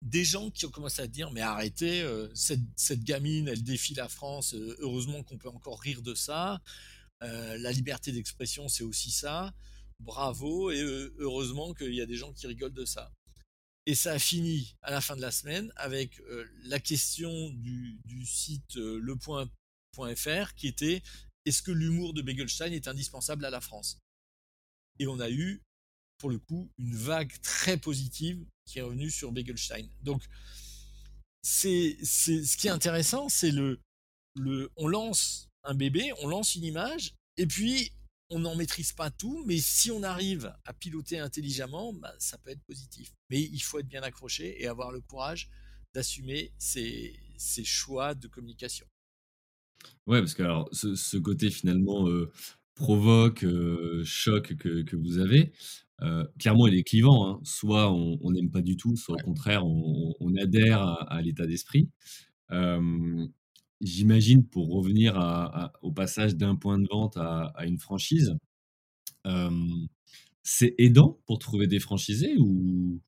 [0.05, 4.09] des gens qui ont commencé à dire: «Mais arrêtez, heu, cette gamine, elle défie la
[4.09, 6.63] France, heu, heureusement qu'on peut encore rire de ça.
[7.23, 9.55] Heu, la liberté d'expression, c'est aussi ça.
[10.01, 13.13] Bravo et heu, heureusement qu'il y a des gens qui rigolent de ça»
[13.87, 16.23] et ça a fini à la fin de la semaine avec,
[16.65, 21.03] la question du site, lepoint.fr qui était:
[21.45, 23.99] «Est-ce que l'humour de Begelstein est indispensable à la France?»
[24.99, 25.63] et on a eu,
[26.25, 29.87] pour le coup, une vague très positive qui est revenue sur Begelstein.
[30.01, 30.23] Donc
[31.43, 33.79] c'est c'est ce qui est intéressant, c'est le
[34.35, 37.93] le on lance un bébé, on lance une image et puis
[38.31, 42.53] on n'en maîtrise pas tout, mais si on arrive à piloter intelligemment, bah, ça peut
[42.53, 43.13] être positif.
[43.29, 45.51] Mais il faut être bien accroché et avoir le courage
[45.93, 48.87] d'assumer ses ses choix de communication.
[50.07, 52.33] Ouais, parce que alors ce côté finalement, heu
[52.75, 55.53] provoque, heu, choque que que vous avez,
[56.03, 57.41] heu, clairement il est clivant, hein.
[57.45, 61.91] Soit on n'aime pas du tout, soit au contraire on adhère à à l'état d'esprit.
[63.81, 68.37] J'imagine pour revenir à à au passage d'un point de vente à une franchise,
[70.45, 73.01] c'est aidant pour trouver des franchisés ou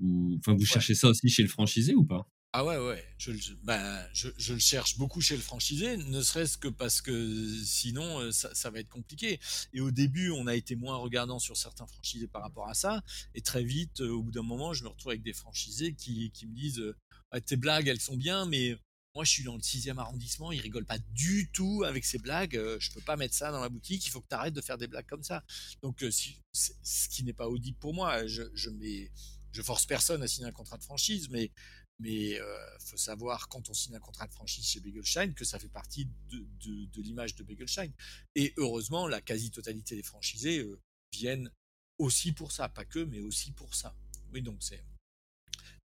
[0.00, 0.84] ou vous Ouais.
[0.84, 2.28] cherchez ça aussi chez le franchisé ou pas?
[2.56, 3.32] Ah ouais, ouais, je
[3.64, 8.20] ben, je je le cherche beaucoup chez le franchisé, ne serait-ce que parce que sinon,
[8.20, 9.40] heu, ça ça va être compliqué
[9.72, 13.02] et au début, on a été moins regardant sur certains franchisés par rapport à ça
[13.34, 16.30] et très vite, heu, au bout d'un moment, je me retrouve avec des franchisés qui
[16.30, 16.94] qui me disent, heu:
[17.32, 18.76] «Ah tes blagues, elles sont bien, mais
[19.16, 22.54] moi je suis dans le 6e arrondissement, ils rigolent pas du tout avec ces blagues,
[22.78, 24.78] je peux pas mettre ça dans la boutique, il faut que tu arrêtes de faire
[24.78, 25.42] des blagues comme ça».
[25.82, 29.10] Donc si ce qui n'est pas audible pour moi, je je mets
[29.52, 31.52] je force personne à signer un contrat de franchise, mais
[32.00, 35.58] mais euh, faut savoir quand on signe un contrat de franchise chez Begelstein que ça
[35.58, 37.92] fait partie de, de, de l'image de Begelstein.
[38.34, 40.80] Et heureusement, la quasi-totalité des franchisés euh,
[41.12, 41.50] viennent
[41.98, 43.96] aussi pour ça, pas que, mais aussi pour ça.
[44.32, 44.84] Oui, donc c'est,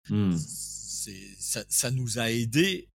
[0.09, 0.37] Mmh.
[0.37, 2.89] c'est ça, ça nous a aidé.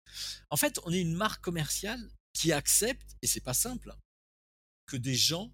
[0.48, 3.96] En fait, on est une marque commerciale qui accepte, et c'est pas simple,
[4.86, 5.52] que des gens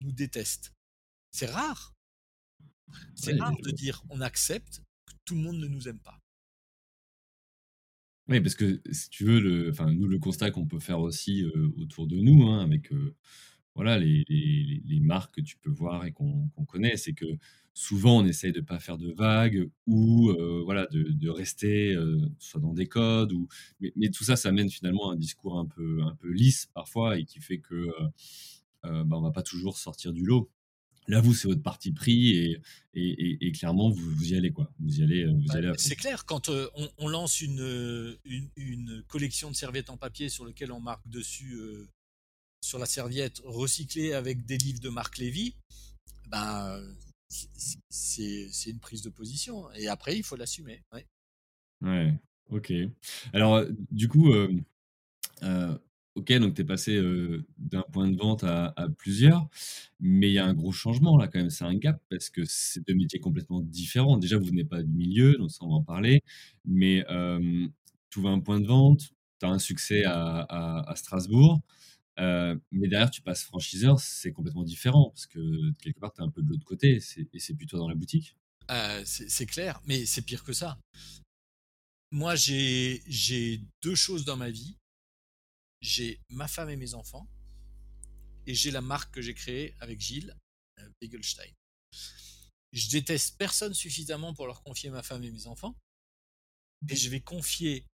[0.00, 0.72] nous détestent.
[1.32, 1.94] C'est rare.
[3.14, 6.18] C'est Ouais, rare de dire on accepte que tout le monde ne nous aime pas.
[8.28, 11.42] Oui, parce que si tu veux, le enfin, nous, le constat qu'on peut faire aussi,
[11.44, 13.14] heu, autour de nous, hein, avec, heu,
[13.76, 17.26] voilà, les marques que tu peux voir et qu'on connaît, c'est que
[17.74, 21.96] souvent, on essaye de pas faire de vagues ou, heu, voilà, de rester,
[22.40, 23.48] soit dans des codes ou
[23.96, 27.18] mais tout ça, ça mène finalement à un discours un peu un peu lisse parfois
[27.18, 27.74] et qui fait que,
[28.86, 30.50] heu, bah, on va pas toujours sortir du lot.
[31.08, 32.60] Là, vous, c'est votre parti pris et
[32.94, 34.72] et et et clairement, vous vous y allez, quoi.
[34.80, 37.60] Vous y allez, heu, vous Bah, allez c'est clair, quand euh, on, on lance une,
[37.60, 41.86] euh, une, une collection de serviettes en papier sur lequel on marque dessus euh,
[42.60, 45.54] sur la serviette recyclée avec des livres de Marc Lévy,
[46.28, 46.82] ben,
[47.88, 49.70] c'est une prise de position.
[49.72, 50.82] Et après, il faut l'assumer.
[50.92, 51.06] Ouais.
[51.82, 52.14] Ouais,
[52.50, 52.72] OK.
[53.32, 54.32] Alors, du coup,
[56.16, 59.48] OK, donc tu es passé, heu, d'un point de vente à plusieurs,
[60.00, 62.42] mais il y a un gros changement là quand même, c'est un gap parce que
[62.46, 64.16] c'est 2 métiers complètement différents.
[64.16, 66.22] Déjà, vous venez pas du milieu, donc ça on va en parler,
[66.64, 67.70] mais hem,
[68.10, 71.60] tu ouvres un point de vente, tu as un succès à Strasbourg,
[72.18, 76.24] heu, mais derrière tu passes franchiseur, c'est complètement différent parce que quelque part tu es
[76.24, 76.96] un peu de l'autre côté,
[77.34, 78.36] et c'est plutôt dans la boutique?
[78.70, 80.78] Euh, c'est clair, mais c'est pire que ça.
[82.10, 84.76] Moi, j'ai deux choses dans ma vie.
[85.80, 87.28] J'ai ma femme et mes enfants,
[88.46, 90.36] et j'ai la marque que j'ai créée avec Gilles,
[90.78, 91.52] euh, Begelstein.
[92.72, 95.76] Je déteste personne suffisamment pour leur confier ma femme et mes enfants,
[96.88, 97.86] et je vais confier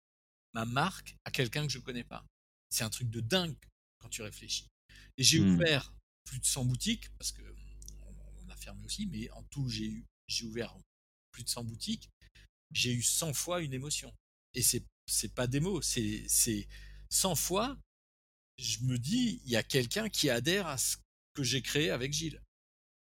[0.54, 2.24] ma marque à quelqu'un que je connais pas.
[2.70, 3.56] C'est un truc de dingue
[3.98, 4.68] quand tu réfléchis.
[5.16, 5.54] Et j'ai Mmh.
[5.54, 7.42] ouvert plus de 100 boutiques, parce que
[8.46, 10.76] on a fermé aussi, mais en tout, j'ai eu, j'ai ouvert
[11.32, 12.10] plus de 100 boutiques.
[12.72, 14.12] J'ai eu 100 fois une émotion.
[14.54, 16.68] Et c'est, c'est pas des mots, c'est, c'est
[17.12, 17.78] 100 fois,
[18.58, 20.96] je me dis, il y a quelqu'un qui adhère à ce
[21.34, 22.42] que j'ai créé avec Gilles.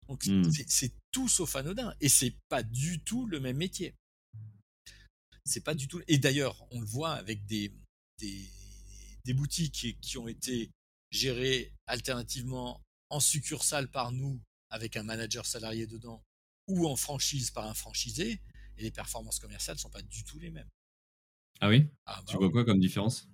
[0.08, 0.52] Donc, Mmh.
[0.68, 1.94] c'est, tout sauf anodin.
[2.00, 3.96] Et c'est pas du tout le même métier.
[5.46, 6.02] C'est pas du tout.
[6.08, 7.74] Et d'ailleurs, on le voit avec des,
[8.20, 8.50] des,
[9.26, 10.72] des boutiques qui ont été
[11.12, 16.24] gérées alternativement en succursale par nous, avec un manager salarié dedans,
[16.68, 18.42] ou en franchise par un franchisé,
[18.78, 20.70] et les performances commerciales sont pas du tout les mêmes.
[21.60, 21.88] Ah oui?
[22.06, 22.52] Ah Tu bah vois oui.
[22.52, 23.28] quoi comme différence?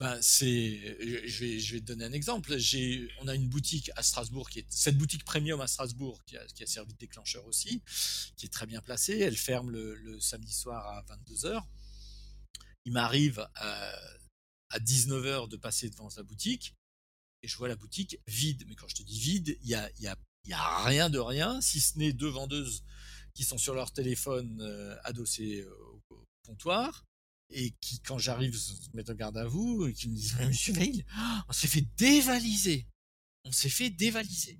[0.00, 2.58] Ben, c'est, je vais, je vais te donner un exemple.
[2.58, 6.36] J'ai, on a une boutique à Strasbourg qui est cette boutique premium à Strasbourg qui
[6.36, 7.80] a, qui a servi de déclencheur aussi,
[8.36, 9.18] qui est très bien placée.
[9.20, 11.66] Elle ferme le, samedi soir à 22 heures.
[12.84, 13.96] Il m'arrive à,
[14.70, 16.74] à 19 heures de passer devant la boutique
[17.42, 18.64] et je vois la boutique vide.
[18.66, 21.20] Mais quand je te dis vide, il y a, y a, y a rien de
[21.20, 22.82] rien, si ce n'est deux vendeuses
[23.32, 27.04] qui sont sur leur téléphone euh, adossées au, au comptoir
[27.50, 30.72] et qui, quand j'arrive, se mettent en garde à vous et qui me disent Monsieur
[30.72, 31.04] Veil,
[31.48, 32.86] on s'est fait dévaliser.
[33.44, 34.58] On s'est fait dévaliser.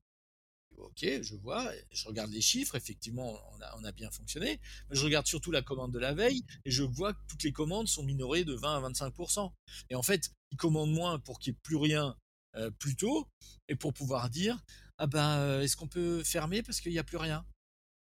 [0.77, 5.27] Ok, je vois, je regarde les chiffres, effectivement, on a, bien fonctionné, mais je regarde
[5.27, 8.45] surtout la commande de la veille et je vois que toutes les commandes sont minorées
[8.45, 9.53] de 20 à 25%.
[9.91, 12.17] Et en fait, ils commandent moins pour qu'il n'y ait plus rien
[12.57, 13.29] euh, plus tôt
[13.69, 14.63] et pour pouvoir dire
[14.99, 17.47] Ah ben, euh, est-ce qu'on peut fermer parce qu'il n'y a plus rien?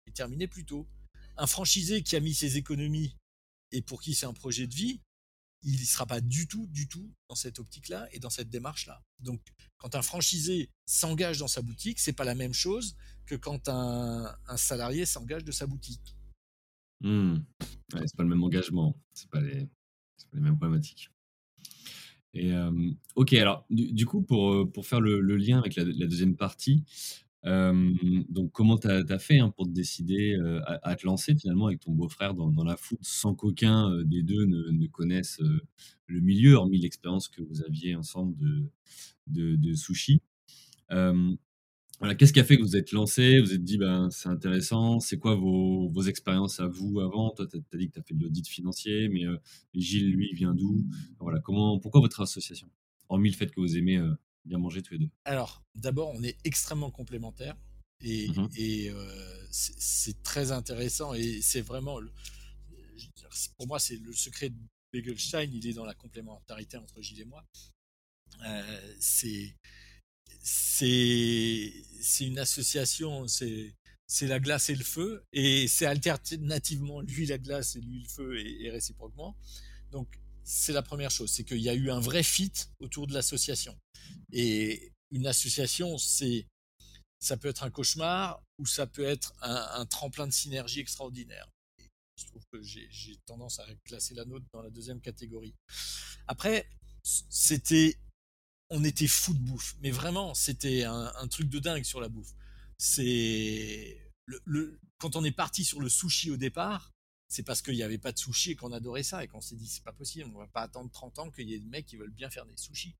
[0.07, 0.87] Et terminer plus tôt.
[1.37, 3.15] Un franchisé qui a mis ses économies
[3.73, 5.01] et pour qui c'est un projet de vie,
[5.63, 9.01] il ne sera pas du tout, du tout dans cette optique-là et dans cette démarche-là.
[9.19, 9.41] Donc,
[9.77, 12.95] quand un franchisé s'engage dans sa boutique, c'est pas la même chose
[13.25, 16.15] que quand un, salarié s'engage de sa boutique.
[17.01, 17.33] Mmh.
[17.93, 21.09] Ouais, c'est pas le même engagement, c'est pas les pas les mêmes problématiques.
[22.33, 22.51] Et
[23.15, 26.83] ok, alors du, coup, pour, pour faire le, lien avec la, deuxième partie,
[27.43, 31.91] donc comment tu as, fait hein, pour te décider à, te lancer finalement avec ton
[31.91, 35.41] beau-frère dans, la foot sans qu'aucun des deux ne, connaisse
[36.07, 38.35] le milieu, hormis l'expérience que vous aviez ensemble
[39.27, 40.21] de, de, sushi.
[42.17, 43.39] Qu'est-ce qui a fait que vous êtes lancé?
[43.39, 44.99] Vous êtes dit, ben, c'est intéressant.
[44.99, 47.31] C'est quoi vos, expériences à vous avant?
[47.31, 49.23] Toi, tu as, dit que tu as fait de l'audit financier, mais
[49.73, 50.85] Gilles, lui, vient d'où?
[51.19, 52.69] Voilà, pourquoi votre association?
[53.09, 54.01] Hormis le fait que vous aimez
[54.45, 55.09] bien manger tous les deux.
[55.25, 57.57] Alors, d'abord, on est extrêmement complémentaires
[58.01, 62.11] et, et euh, c'est très intéressant et c'est vraiment, le,
[63.57, 64.57] pour moi, c'est le secret de
[64.91, 67.43] Begelstein, il est dans la complémentarité entre Gilles et moi.
[68.99, 69.55] c'est
[70.43, 71.71] c'est
[72.25, 73.73] une association, c'est
[74.21, 78.37] la glace et le feu, et c'est alternativement lui la glace et lui le feu,
[78.39, 79.37] et, réciproquement.
[79.91, 83.13] Donc c'est la première chose, c'est qu'il y a eu un vrai fit autour de
[83.13, 83.77] l'association.
[84.31, 86.47] Et une association, c'est
[87.19, 91.47] ça peut être un cauchemar ou ça peut être un, tremplin de synergie extraordinaire.
[92.17, 95.55] je trouve que j'ai tendance à classer la nôtre dans la deuxième catégorie.
[96.27, 96.67] Après,
[97.03, 97.97] c'était
[98.69, 99.75] on était fou de bouffe.
[99.81, 102.33] Mais vraiment, c'était un, truc de dingue sur la bouffe.
[102.77, 106.92] C'est le, quand on est parti sur le sushi au départ,
[107.33, 109.55] c'est parce qu'il n'y avait pas de sushi et qu'on adorait ça et qu'on s'est
[109.55, 111.87] dit c'est pas possible, on va pas attendre 30 ans qu'il y ait des mecs
[111.87, 112.95] qui veulent bien faire des sushis.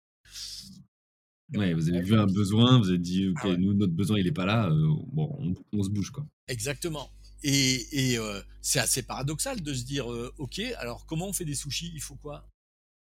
[1.54, 4.26] Ouais, vous avez vu un besoin, vous avez dit ok, ah nous notre besoin il
[4.26, 6.26] est pas là, euh, bon, on, se bouge quoi.
[6.48, 7.12] Exactement.
[7.44, 11.54] Et, euh, c'est assez paradoxal de se dire euh, ok, alors comment on fait des
[11.54, 12.50] sushis Il faut quoi?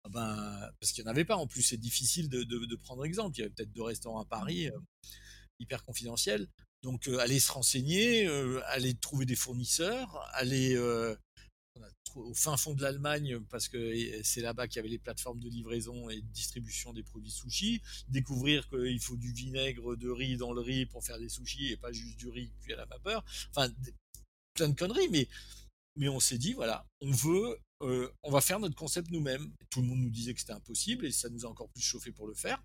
[0.04, 3.36] Ah ben, parce qu'il n'y en avait pas en plus, c'est difficile de, prendre exemple.
[3.36, 4.68] Il y avait peut-être deux restaurants à Paris,
[5.60, 6.46] hyper confidentiels.
[6.82, 10.76] Donc euh, aller se renseigner, euh, aller trouver des fournisseurs, aller
[12.14, 15.50] au fin fond de l'Allemagne, parce que c'est là-bas qu'il y avait les plateformes de
[15.50, 20.54] livraison et de distribution des produits sushis, découvrir qu'il faut du vinaigre de riz dans
[20.54, 23.22] le riz pour faire des sushis et pas juste du riz cuit à la vapeur.
[23.50, 23.70] Enfin,
[24.54, 25.28] plein de conneries, mais,
[25.96, 29.52] mais on s'est dit, voilà, on veut euh, on va faire notre concept nous-mêmes.
[29.70, 32.10] Tout le monde nous disait que c'était impossible et ça nous a encore plus chauffé
[32.10, 32.62] pour le faire.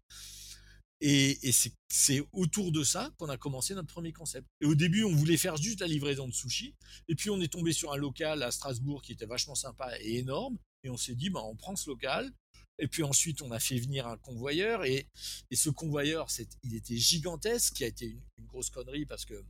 [1.02, 1.52] Et,
[1.90, 4.48] c'est autour de ça qu'on a commencé notre premier concept.
[4.62, 6.76] Et au début, on voulait faire juste la livraison de sushi.
[7.08, 10.20] Et puis, on est tombé sur un local à Strasbourg qui était vachement sympa et
[10.20, 10.58] énorme.
[10.84, 12.32] Et on s'est dit, bah, on prend ce local.
[12.78, 14.86] Et puis ensuite, on a fait venir un convoyeur.
[14.86, 15.08] Et,
[15.52, 16.28] ce convoyeur,
[16.64, 19.46] il était gigantesque, qui a été une, grosse connerie parce que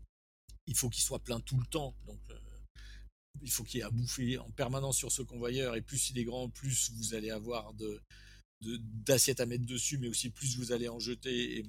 [0.67, 1.95] il faut qu'il soit plein tout le temps.
[2.05, 2.37] Donc, euh,
[3.41, 6.19] il faut qu'il y ait à bouffer en permanence sur ce convoyeur, et plus il
[6.19, 8.01] est grand, plus vous allez avoir de,
[8.61, 11.65] d'assiettes à mettre dessus, mais aussi plus vous allez en jeter et,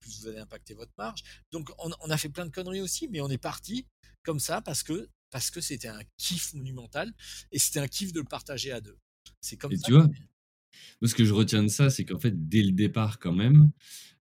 [0.00, 1.22] plus vous allez impacter votre marge.
[1.50, 3.86] Donc on, a fait plein de conneries aussi, mais on est parti
[4.22, 7.12] comme ça parce que parce que c'était un kiff monumental
[7.52, 8.98] et c'était un kiff de le partager à deux.
[9.40, 9.82] C'est comme et ça.
[9.86, 10.06] Tu vois,
[11.00, 13.70] moi ce que je retiens de ça, c'est qu'en fait dès le départ quand même,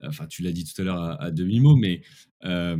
[0.02, 2.02] enfin tu l'as dit tout à l'heure à, demi mot, mais
[2.44, 2.78] euh,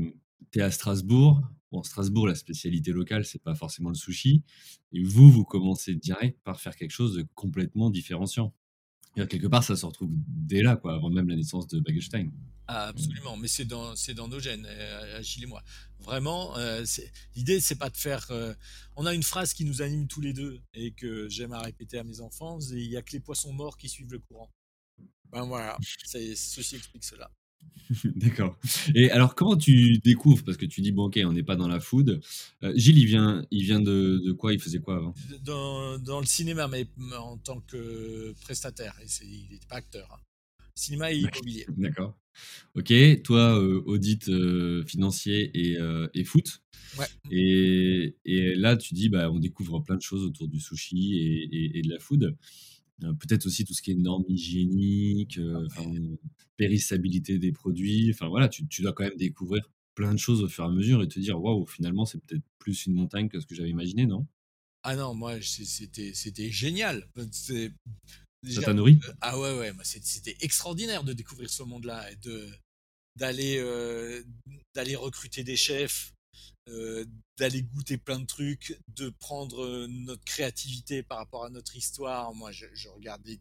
[0.52, 4.42] tu es à Strasbourg, Bon, Strasbourg, la spécialité locale, c'est pas forcément le sushi.
[4.94, 8.54] Et vous, vous commencez direct par faire quelque chose de complètement différenciant.
[9.26, 12.30] Quelque part, ça se retrouve dès là, quoi, avant même la naissance de Bagelstein.
[12.68, 13.96] Absolument, mais c'est dans,
[14.28, 15.64] nos gènes, euh, Achille et moi.
[16.00, 16.84] Vraiment, euh,
[17.36, 18.30] l'idée, c'est pas de faire.
[18.30, 18.54] Euh,
[18.98, 21.98] on a une phrase qui nous anime tous les deux et que j'aime à répéter
[21.98, 24.52] à mes enfants il y a que les poissons morts qui suivent le courant.
[25.32, 27.32] Ben voilà, ceci explique cela.
[28.16, 28.58] D'accord.
[28.96, 31.68] Et alors, comment tu découvres Parce que tu dis, bon, ok, on n'est pas dans
[31.68, 32.20] la food.
[32.64, 34.54] Euh, Gilles, il vient, il vient de, quoi?
[34.54, 35.16] Il faisait quoi avant?
[35.44, 36.88] Dans, le cinéma, mais
[37.18, 38.96] en tant que prestataire.
[39.02, 40.08] Et il n'était pas acteur.
[40.14, 40.20] Hein.
[40.76, 41.66] Cinéma et immobilier.
[41.78, 42.18] D'accord.
[42.76, 42.94] Ok,
[43.24, 46.62] toi, euh, audit euh, financier et, foot.
[47.00, 47.08] Ouais.
[47.32, 51.82] Et, là, tu dis, bah, on découvre plein de choses autour du sushi et, et
[51.82, 52.36] de la food.
[53.00, 55.40] Peut-être aussi tout ce qui est normes hygiéniques,
[55.76, 55.82] ah
[56.58, 58.10] périssabilité des produits.
[58.12, 61.04] Enfin voilà, tu, dois quand même découvrir plein de choses au fur et à mesure
[61.04, 64.06] et te dire waouh, finalement, c'est peut-être plus une montagne que ce que j'avais imaginé,
[64.06, 64.28] non?
[64.84, 67.08] Ah non, moi, c'était, c'était génial.
[67.36, 69.00] Ça t'a nourri?
[69.22, 72.50] Ah ouais, ouais, c'était extraordinaire de découvrir ce monde-là et de,
[73.16, 73.62] d'aller,
[74.74, 76.14] d'aller recruter des chefs,
[77.38, 82.34] d'aller goûter plein de trucs, de prendre notre créativité par rapport à notre histoire.
[82.34, 83.40] Moi, je, regardais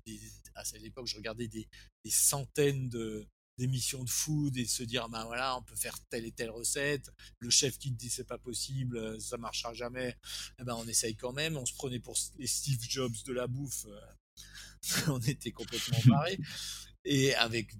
[0.54, 1.68] à l'époque, je regardais des,
[2.08, 3.26] centaines de
[3.58, 7.10] d'émissions de food et se dire ben voilà on peut faire telle et telle recette.
[7.38, 10.14] Le chef qui te dit c'est pas possible ça marchera jamais.
[10.60, 11.56] Eh ben on essaye quand même.
[11.56, 13.86] On se prenait pour les Steve Jobs de la bouffe
[15.08, 16.38] on était complètement barré
[17.04, 17.72] et avec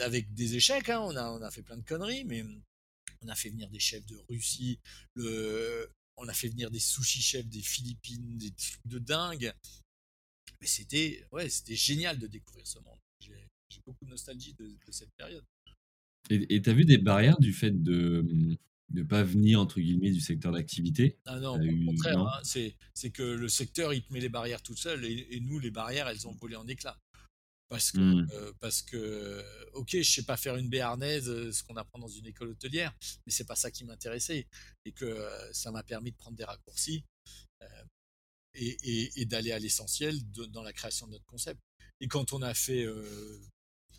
[0.00, 2.44] avec des échecs hein, on a on a fait plein de conneries mais
[3.26, 4.78] on a fait venir des chefs de Russie,
[5.14, 9.52] le, on a fait venir des sushi chefs des Philippines, des trucs de dingue.
[10.60, 12.98] Mais c'était ouais, c'était génial de découvrir ce monde.
[13.20, 15.44] J'ai beaucoup de nostalgie de, cette période.
[16.30, 18.56] Et tu as vu des barrières du fait de
[18.90, 21.18] ne pas venir entre guillemets du secteur d'activité?
[21.26, 24.76] Ah non, au contraire, hein, c'est que le secteur il te met les barrières tout
[24.76, 26.98] seul et, nous les barrières elles ont volé en éclats.
[27.68, 28.28] Parce que, mmh.
[28.32, 32.08] euh, parce que, ok, je sais pas faire une béarnaise, euh, ce qu'on apprend dans
[32.08, 32.94] une école hôtelière,
[33.26, 34.46] mais c'est pas ça qui m'intéressait.
[34.84, 37.04] Et que euh, ça m'a permis de prendre des raccourcis
[38.54, 41.60] et, d'aller à l'essentiel dans la création de notre concept.
[42.00, 42.86] Et quand on a fait,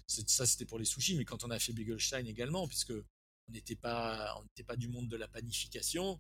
[0.07, 3.75] ça c'était pour les sushis, mais quand on a fait Beaglestein également, puisque on n'était
[3.75, 6.19] pas, on n'était pas du monde de la panification,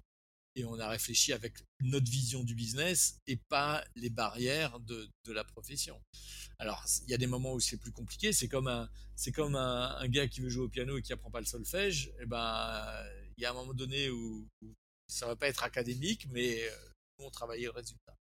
[0.57, 5.31] et on a réfléchi avec notre vision du business et pas les barrières de, de
[5.31, 6.01] la profession.
[6.57, 8.33] Alors, il y a des moments où c'est plus compliqué.
[8.33, 11.29] C'est comme un, c'est comme un, gars qui veut jouer au piano et qui apprend
[11.29, 12.07] pas le solfège.
[12.07, 12.83] Et eh ben,
[13.37, 14.47] il y a un moment donné où,
[15.07, 16.71] ça va pas être académique, mais euh,
[17.19, 18.17] on travaille le résultat.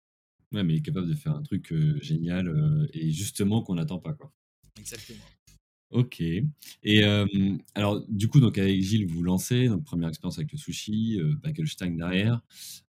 [0.52, 3.76] Ouais, mais il est capable de faire un truc euh, génial euh, et justement qu'on
[3.76, 4.32] n'attend pas, quoi.
[4.76, 5.24] Exactement.
[5.94, 6.20] Ok.
[6.82, 7.04] Et
[7.74, 11.34] alors, du coup, donc avec Gilles, vous lancez, donc première expérience avec le sushi, euh,
[11.42, 12.42] Backelstein derrière.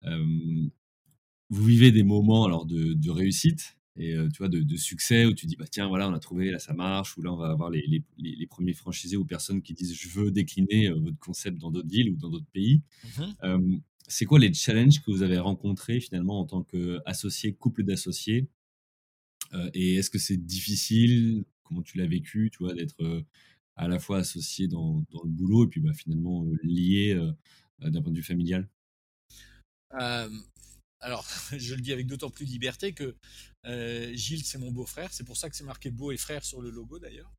[0.03, 5.55] vous vivez des moments alors de, réussite et tu vois de, succès où tu dis
[5.55, 8.03] bah tiens voilà on a trouvé là ça marche ou là on va avoir les,
[8.17, 12.11] les, premiers franchisés ou personnes qui disent je veux décliner votre concept dans d'autres villes
[12.11, 12.81] ou dans d'autres pays.
[13.43, 13.77] Mmh
[14.09, 18.47] c'est quoi les challenges que vous avez rencontrés finalement en tant qu'associé, couple d'associés?
[19.73, 23.25] Et est-ce que c'est difficile comment tu l'as vécu, tu vois, d'être
[23.75, 27.15] à la fois associé dans, le boulot et puis bah, finalement lié
[27.79, 28.67] d'un point de vue familial?
[30.99, 33.15] Alors, je le dis avec d'autant plus de liberté que
[34.15, 35.13] Gilles, c'est mon beau-frère.
[35.13, 37.31] C'est pour ça que c'est marqué beau et frère sur le logo d'ailleurs.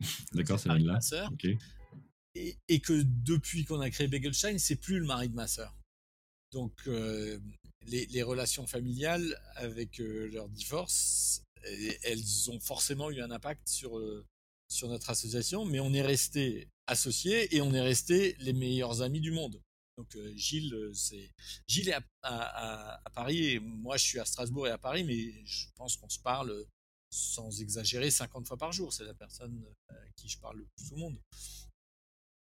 [0.32, 0.98] D'accord, c'est là.
[2.36, 5.76] Et, et, que depuis qu'on a créé Begelstein, c'est plus le mari de ma sœur.
[6.52, 11.44] Donc, les, les, relations familiales avec leur divorce,
[12.02, 14.26] elles ont forcément eu un impact sur, euh,
[14.68, 19.20] sur notre association, mais on est resté associés et on est resté les meilleurs amis
[19.20, 19.62] du monde.
[19.96, 21.30] Donc euh, Gilles, euh, c'est
[21.66, 25.66] Gilles est à, Paris et moi je suis à Strasbourg et à Paris, mais je
[25.74, 26.64] pense qu'on se parle
[27.10, 28.92] sans exagérer 50 fois par jour.
[28.92, 31.20] C'est la personne à qui je parle le plus au monde.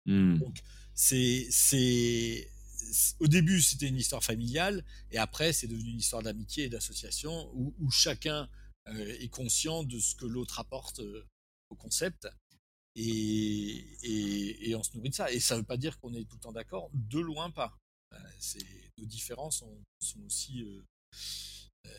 [0.05, 0.38] Hmm.
[0.38, 0.61] Donc
[0.93, 2.49] c'est c'est
[3.20, 7.51] au début c'était une histoire familiale et après c'est devenu une histoire d'amitié et d'association
[7.53, 8.49] où, où, chacun
[8.98, 11.28] est conscient de ce que l'autre apporte euh,
[11.70, 12.28] au concept.
[12.96, 15.32] Et, et, on se nourrit de ça.
[15.32, 17.78] Et ça ne veut pas dire qu'on est tout le temps d'accord, de loin pas.
[18.14, 18.18] Euh,
[18.98, 19.64] nos différences
[20.00, 20.66] sont, aussi.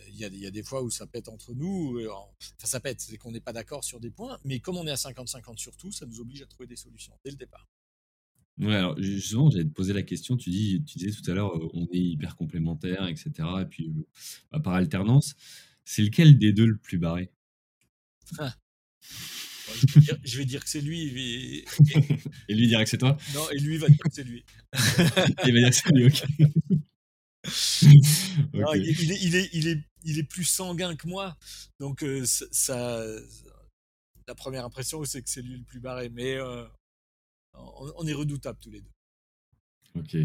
[0.08, 1.98] Il y, a, y, a, des fois où ça pète entre nous.
[2.58, 4.38] Ça pète, c'est qu'on n'est pas d'accord sur des points.
[4.44, 7.16] Mais comme on est à 50-50 sur tout, ça nous oblige à trouver des solutions
[7.24, 7.66] dès le départ.
[8.60, 10.36] Ouais, alors justement, j'allais te poser la question.
[10.36, 13.32] Tu, dis, tu disais tout à l'heure, on est hyper complémentaires, etc.
[13.62, 13.90] Et puis,
[14.50, 15.34] bah, par alternance.
[15.90, 17.32] C'est lequel des deux le plus barré?
[18.38, 18.54] Ah.
[20.22, 21.02] je, vais dire, que c'est lui.
[21.02, 21.64] Et...
[22.48, 23.16] et lui dire que c'est toi?
[23.34, 24.44] Non, et lui va dire que c'est lui.
[24.72, 26.22] il va dire que c'est lui, ok.
[28.76, 31.36] il, est, il, est, il, est, il, est, plus sanguin que moi.
[31.80, 33.04] Donc, euh, ça,
[34.28, 36.08] la première impression, c'est que c'est lui le plus barré.
[36.08, 36.64] Mais euh,
[37.54, 38.92] on, on, est redoutables tous les deux.
[39.96, 40.16] Ok.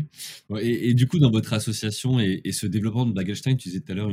[0.62, 3.96] Et, du coup, dans votre association et, ce développement de Bagelstein, tu disais tout à
[3.96, 4.12] l'heure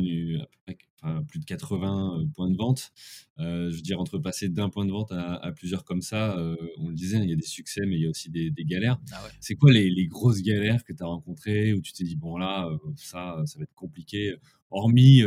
[1.29, 2.93] plus de 80 euh, points de vente.
[3.39, 6.57] Euh, je veux dire, entre passer d'un point de vente à, plusieurs comme ça, euh,
[6.79, 8.99] on le disait, il y a des succès, mais il y a aussi des, galères.
[9.13, 12.37] Ah C'est quoi les, grosses galères que tu as rencontrées où tu t'es dit, bon
[12.37, 14.37] là, ça, ça va être compliqué,
[14.71, 15.23] hormis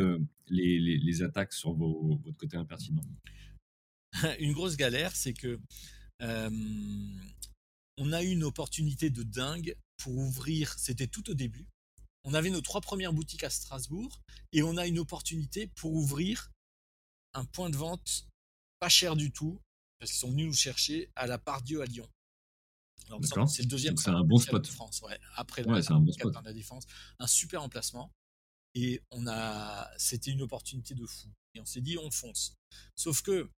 [0.48, 3.02] les, attaques sur votre côté impertinent?
[4.40, 5.60] Une grosse galère, c'est que
[7.98, 11.68] on a eu une opportunité de dingue pour ouvrir, c'était tout au début.
[12.24, 14.22] On avait nos trois premières boutiques à Strasbourg
[14.52, 16.52] et on a une opportunité pour ouvrir
[17.34, 18.28] un point de vente
[18.80, 19.62] pas cher du tout,
[20.00, 22.10] parce qu'ils sont venus nous chercher à la Pardieu à Lyon.
[23.48, 23.96] C'est le deuxième.
[23.98, 24.64] C'est un bon spot.
[24.64, 25.04] De France,
[25.36, 26.34] Après la, un bon spot.
[26.44, 26.86] la défense,
[27.20, 28.12] un super emplacement.
[28.74, 31.30] Et on a, c'était une opportunité de fou.
[31.54, 32.56] Et on s'est dit, on fonce.
[32.96, 33.50] Sauf que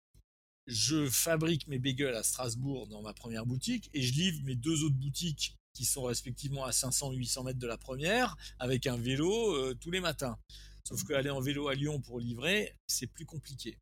[0.68, 4.84] je fabrique mes bagels à Strasbourg dans ma première boutique et je livre mes deux
[4.84, 9.54] autres boutiques qui sont respectivement à 500 800 mètres de la première avec un vélo
[9.54, 10.40] euh, tous les matins.
[10.84, 13.78] Sauf qu'aller en vélo à Lyon pour livrer, c'est plus compliqué.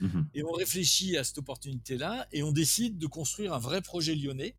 [0.00, 4.14] Mmh et on réfléchit à cette opportunité-là et on décide de construire un vrai projet
[4.14, 4.54] lyonnais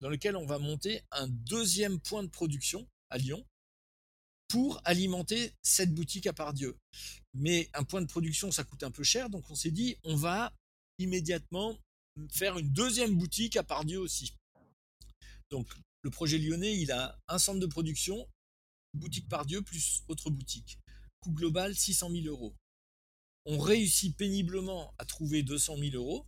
[0.00, 3.44] dans lequel on va monter un deuxième point de production à Lyon
[4.48, 6.78] pour alimenter cette boutique à Pardieu.
[7.34, 10.16] Mais un point de production, ça coûte un peu cher, donc on s'est dit, on
[10.16, 10.54] va
[10.98, 11.78] immédiatement
[12.30, 14.32] faire une deuxième boutique à Pardieu aussi.
[15.50, 15.68] Donc
[16.02, 18.28] le projet lyonnais, il a un centre de production,
[18.94, 20.78] boutique Pardieu plus autre boutique.
[21.20, 22.54] Coût global 600 000 euros.
[23.46, 26.26] On réussit péniblement à trouver 200 000 euros.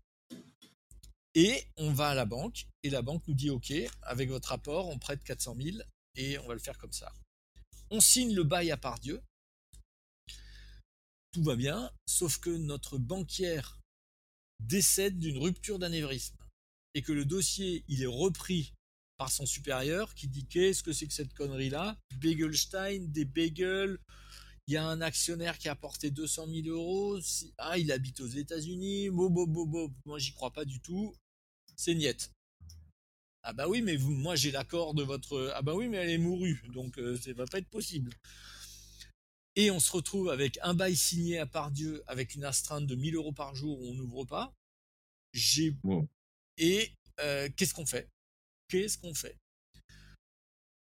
[1.35, 3.73] Et on va à la banque, et la banque nous dit OK,
[4.03, 5.79] avec votre rapport, on prête 400 000
[6.15, 7.13] et on va le faire comme ça.
[7.91, 9.21] On signe le bail à part Dieu.
[11.33, 13.81] Tout va bien, sauf que notre banquière
[14.61, 16.37] décède d'une rupture d'anévrisme
[16.95, 18.74] et que le dossier, il est repris
[19.17, 21.97] par son supérieur qui dit qu'est-ce que c'est que cette connerie-là?
[22.17, 23.99] Begelstein, des bagels,
[24.67, 27.19] il y a un actionnaire qui a apporté 200 000 euros,
[27.59, 31.15] ah, il habite aux États-Unis, bo, bo, bo, moi j'y crois pas du tout,
[31.77, 32.31] c'est niette.
[33.43, 35.53] Ah bah oui, mais moi j'ai l'accord de votre...
[35.55, 38.11] Ah bah oui, mais elle est mourue, donc euh, ça va pas être possible.
[39.57, 42.95] Et on se retrouve avec un bail signé à part Dieu, avec une astreinte de
[42.95, 43.81] 1000 euros par jour.
[43.81, 44.53] Où on n'ouvre pas.
[45.33, 45.77] J'ai...
[46.59, 46.91] Et
[47.21, 48.09] euh, qu'est-ce qu'on fait?
[48.69, 49.37] Qu'est-ce qu'on fait?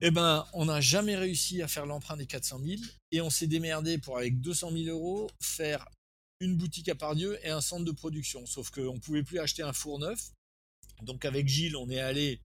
[0.01, 3.47] Eh ben, on n'a jamais réussi à faire l'emprunt des 400 000 et on s'est
[3.47, 5.87] démerdé pour, avec 200 000 euros, faire
[6.39, 8.45] une boutique à part Dieu et un centre de production.
[8.45, 10.31] Sauf qu'on ne pouvait plus acheter un four neuf
[11.03, 12.39] donc avec Gilles, on est allé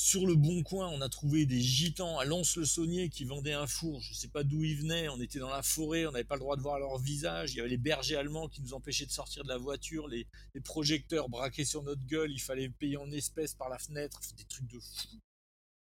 [0.00, 4.00] sur le bon coin, on a trouvé des gitans à Lons-le-Saunier qui vendaient un four,
[4.00, 6.36] je ne sais pas d'où ils venaient, on était dans la forêt, on n'avait pas
[6.36, 9.04] le droit de voir leur visage, il y avait les bergers allemands qui nous empêchaient
[9.04, 10.26] de sortir de la voiture, les,
[10.64, 14.68] projecteurs braqués sur notre gueule, il fallait payer en espèces par la fenêtre, des trucs
[14.68, 15.08] de fou.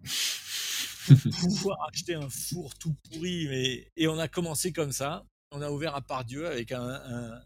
[1.41, 3.49] pouvoir acheter un four tout pourri,
[3.97, 7.41] et on a commencé comme ça, on a ouvert à Pardieu avec un,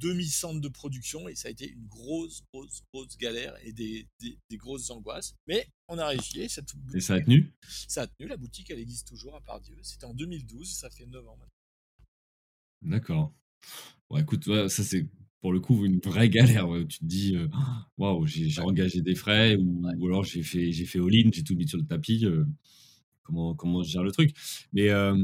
[0.00, 4.08] demi-centre de production et ça a été une grosse, grosse, grosse galère et des,
[4.52, 5.34] grosses angoisses.
[5.46, 6.48] Mais on a réussi.
[6.48, 7.52] Cette et ça a tenu?
[7.68, 8.28] Ça a tenu.
[8.28, 9.76] La boutique, elle existe toujours à Pardieu.
[9.82, 12.96] C'était en 2012, ça fait 9 ans maintenant.
[12.96, 13.34] D'accord.
[14.10, 15.06] Bon, écoute, ça c'est
[15.40, 16.68] pour le coup une vraie galère.
[16.88, 17.48] Tu te dis, euh,
[17.98, 21.68] waouh, j'ai engagé des frais ou, alors j'ai fait, j'ai fait all-in, j'ai tout mis
[21.68, 22.24] sur le tapis.
[22.24, 22.44] Euh,
[23.22, 24.34] comment, comment je gère le truc?
[24.72, 25.16] Mais euh,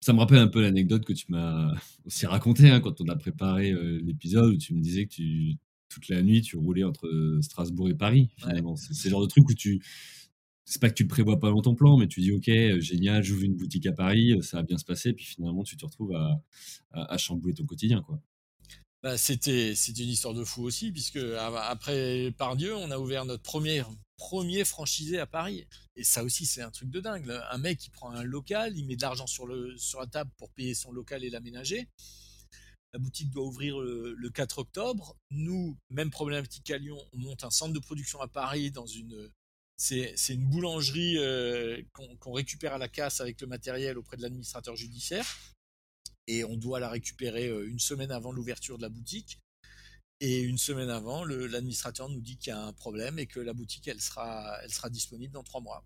[0.00, 1.72] ça me rappelle un peu l'anecdote que tu m'as
[2.06, 5.56] aussi racontée hein, quand on a préparé euh, l'épisode où tu me disais que tu,
[5.88, 8.30] toute la nuit tu roulais entre Strasbourg et Paris.
[8.36, 9.82] Finalement, c'est le genre de truc où tu
[10.68, 13.22] c'est pas que tu le prévois pas dans ton plan, mais tu dis ok, génial,
[13.22, 16.12] j'ouvre une boutique à Paris, ça va bien se passer, puis finalement tu te retrouves
[16.16, 16.42] à,
[16.90, 18.20] à chambouler ton quotidien, quoi.
[19.06, 23.82] Bah, c'était une histoire de fou aussi, puisque après Pardieu, on a ouvert notre premier,
[24.16, 25.66] premier franchisé à Paris.
[25.94, 27.30] Et ça aussi, c'est un truc de dingue.
[27.50, 30.74] Un mec, qui prend un local, il met de l'argent sur, la table pour payer
[30.74, 31.88] son local et l'aménager.
[32.92, 35.16] La boutique doit ouvrir le, 4 octobre.
[35.30, 39.30] Nous, même problématique à Lyon, on monte un centre de production à Paris dans une.
[39.78, 44.74] C'est une boulangerie euh, qu'on récupère à la casse avec le matériel auprès de l'administrateur
[44.74, 45.26] judiciaire
[46.26, 49.38] et on doit la récupérer euh, une semaine avant l'ouverture de la boutique.
[50.20, 53.52] Et une semaine avant, l'administrateur nous dit qu'il y a un problème et que la
[53.52, 55.84] boutique, elle sera, elle sera disponible dans trois mois.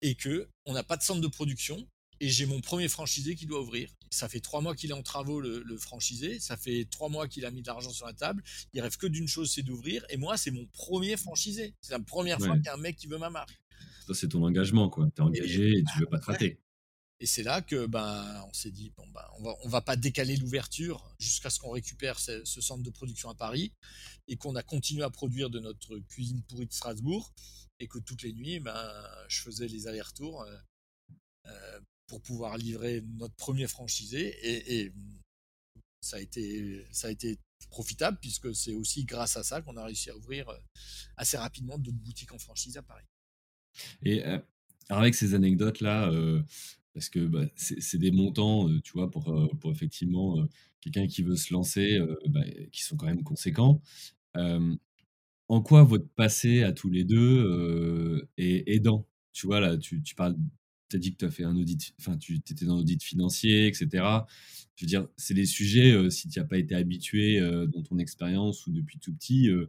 [0.00, 1.86] Et que on n'a pas de centre de production.
[2.20, 3.90] Et j'ai mon premier franchisé qui doit ouvrir.
[4.10, 6.38] Ça fait trois mois qu'il est en travaux, le, franchisé.
[6.38, 8.44] Ça fait trois mois qu'il a mis de l'argent sur la table.
[8.72, 10.04] Il rêve que d'une chose, c'est d'ouvrir.
[10.08, 11.74] Et moi, c'est mon premier franchisé.
[11.80, 13.58] C'est la première fois qu'il y a un mec qui veut ma marque.
[14.06, 15.08] Ça, c'est ton engagement, quoi.
[15.08, 16.60] es engagé et, tu veux pas te rater.
[17.22, 19.94] Et c'est là que ben on s'est dit bon ben on va on va pas
[19.94, 23.72] décaler l'ouverture jusqu'à ce qu'on récupère ce, centre de production à Paris
[24.26, 27.32] et qu'on a continué à produire de notre cuisine pourrie de Strasbourg
[27.78, 28.76] et que toutes les nuits ben
[29.28, 30.56] je faisais les allers-retours euh,
[31.46, 34.92] euh, pour pouvoir livrer notre premier franchisé et,
[36.00, 37.38] ça a été ça a été
[37.70, 40.58] profitable puisque c'est aussi grâce à ça qu'on a réussi à ouvrir euh,
[41.16, 43.06] assez rapidement d'autres boutiques en franchise à Paris.
[44.02, 44.24] Et
[44.88, 46.10] avec ces anecdotes là,
[46.94, 49.24] parce que bah, c'est des montants, tu vois, pour,
[49.60, 50.46] pour effectivement
[50.80, 53.82] quelqu'un qui veut se lancer, bah, qui sont quand même conséquents.
[54.34, 59.06] en quoi votre passé à tous les deux est aidant?
[59.32, 60.36] Tu vois, là, tu, tu parles,
[60.90, 63.66] tu as dit que tu as fait un audit, enfin, tu étais dans l'audit financier,
[63.66, 63.88] etc.
[64.76, 67.40] Je veux dire, c'est des sujets, si tu n'as pas été habitué
[67.72, 69.68] dans ton expérience ou depuis tout petit, tu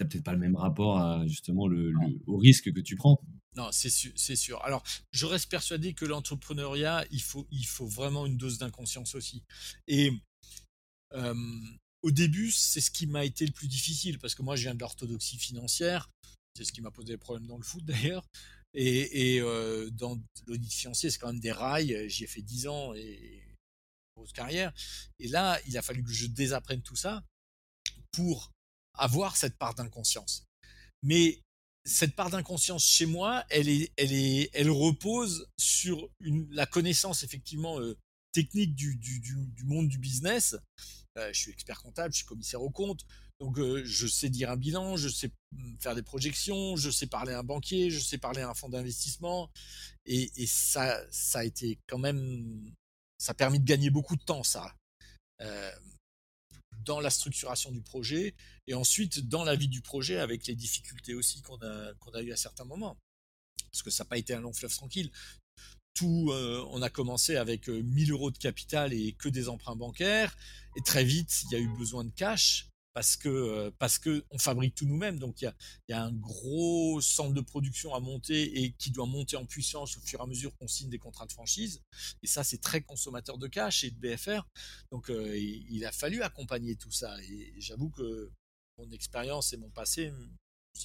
[0.00, 1.92] n'as peut-être pas le même rapport à justement le,
[2.26, 3.20] au risque que tu prends.
[3.56, 4.62] Non, c'est sûr, c'est sûr.
[4.64, 9.42] Alors, je reste persuadé que l'entrepreneuriat, il faut, il faut vraiment une dose d'inconscience aussi.
[9.88, 10.12] Et
[12.02, 14.74] au début, c'est ce qui m'a été le plus difficile parce que moi, je viens
[14.74, 16.08] de l'orthodoxie financière.
[16.56, 18.26] C'est ce qui m'a posé des problèmes dans le foot d'ailleurs.
[18.72, 19.40] Et,
[19.92, 22.08] dans l'audit financier, c'est quand même des rails.
[22.08, 23.42] J'y ai fait 10 ans et
[24.16, 24.72] grosse carrière.
[25.18, 27.24] Et là, il a fallu que je désapprenne tout ça
[28.12, 28.52] pour
[28.94, 30.44] avoir cette part d'inconscience.
[31.02, 31.40] Mais
[31.84, 37.22] cette part d'inconscience chez moi, elle, est, elle, est, elle repose sur une, la connaissance
[37.22, 37.96] effectivement euh,
[38.32, 40.56] technique du, du, du, monde du business.
[41.18, 43.04] Euh, je suis expert comptable, je suis commissaire au compte,
[43.40, 45.30] donc euh, je sais dire un bilan, je sais
[45.80, 48.68] faire des projections, je sais parler à un banquier, je sais parler à un fonds
[48.68, 49.50] d'investissement,
[50.06, 52.72] et, et, ça, ça a été quand même,
[53.18, 54.76] ça a permis de gagner beaucoup de temps, ça,
[56.84, 58.34] dans la structuration du projet
[58.66, 62.22] et ensuite dans la vie du projet avec les difficultés aussi qu'on a, qu'on a
[62.22, 62.96] eu à certains moments.
[63.70, 65.10] Parce que ça n'a pas été un long fleuve tranquille.
[65.94, 66.32] Tout,
[66.70, 70.36] on a commencé avec 1000 euros de capital et que des emprunts bancaires.
[70.76, 74.24] Et très vite, il y a eu besoin de cash parce que euh, parce que
[74.30, 75.18] on fabrique tout nous-mêmes.
[75.18, 75.54] Donc il y a,
[75.88, 79.96] y a, un gros centre de production à monter et qui doit monter en puissance
[79.96, 81.82] au fur et à mesure qu'on signe des contrats de franchise.
[82.22, 84.46] Et ça, c'est très consommateur de cash et de BFR.
[84.90, 87.16] Donc euh, il, a fallu accompagner tout ça.
[87.22, 88.30] Et j'avoue que
[88.78, 90.12] mon expérience et mon passé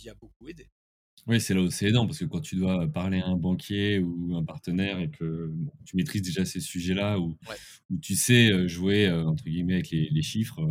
[0.04, 0.70] m'y a beaucoup aidé.
[1.28, 3.98] Oui, c'est là où c'est aidant, parce que quand tu dois parler à un banquier
[4.00, 5.52] ou un partenaire et que
[5.84, 7.36] tu maîtrises déjà ces sujets-là, ou
[8.00, 10.62] tu sais jouer entre guillemets avec les, chiffres,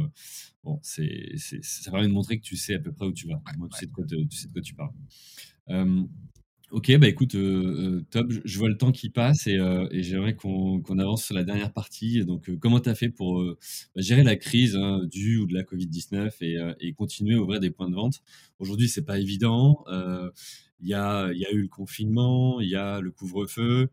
[0.62, 3.42] bon, c'est, ça permet de montrer que tu sais à peu près où tu vas.
[3.58, 4.92] Moi, tu, sais de quoi tu sais de quoi tu parles.
[6.74, 10.34] Ok, bah écoute, euh, euh, top, je vois le temps qui passe et, euh, j'aimerais
[10.34, 12.24] qu'on avance sur la dernière partie.
[12.24, 13.54] Donc, comment tu as fait pour bah,
[13.94, 16.32] gérer la crise hein, du ou de la Covid-19
[16.80, 18.22] et, continuer à ouvrir des points de vente?
[18.58, 19.84] Aujourd'hui, c'est pas évident.
[20.80, 23.88] Il y, a, eu le confinement, il y a le couvre-feu,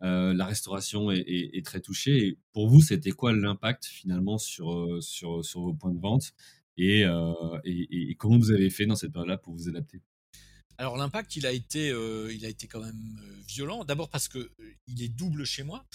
[0.00, 2.28] la restauration est, très touchée.
[2.28, 6.32] Et pour vous, c'était quoi l'impact finalement sur, vos points de vente?
[6.78, 7.02] Et,
[7.64, 10.00] et comment vous avez fait dans cette période-là pour vous adapter?
[10.78, 13.84] Alors l'impact, il a été, euh, il a été quand même euh, violent.
[13.84, 15.86] D'abord parce que euh, il est double chez moi,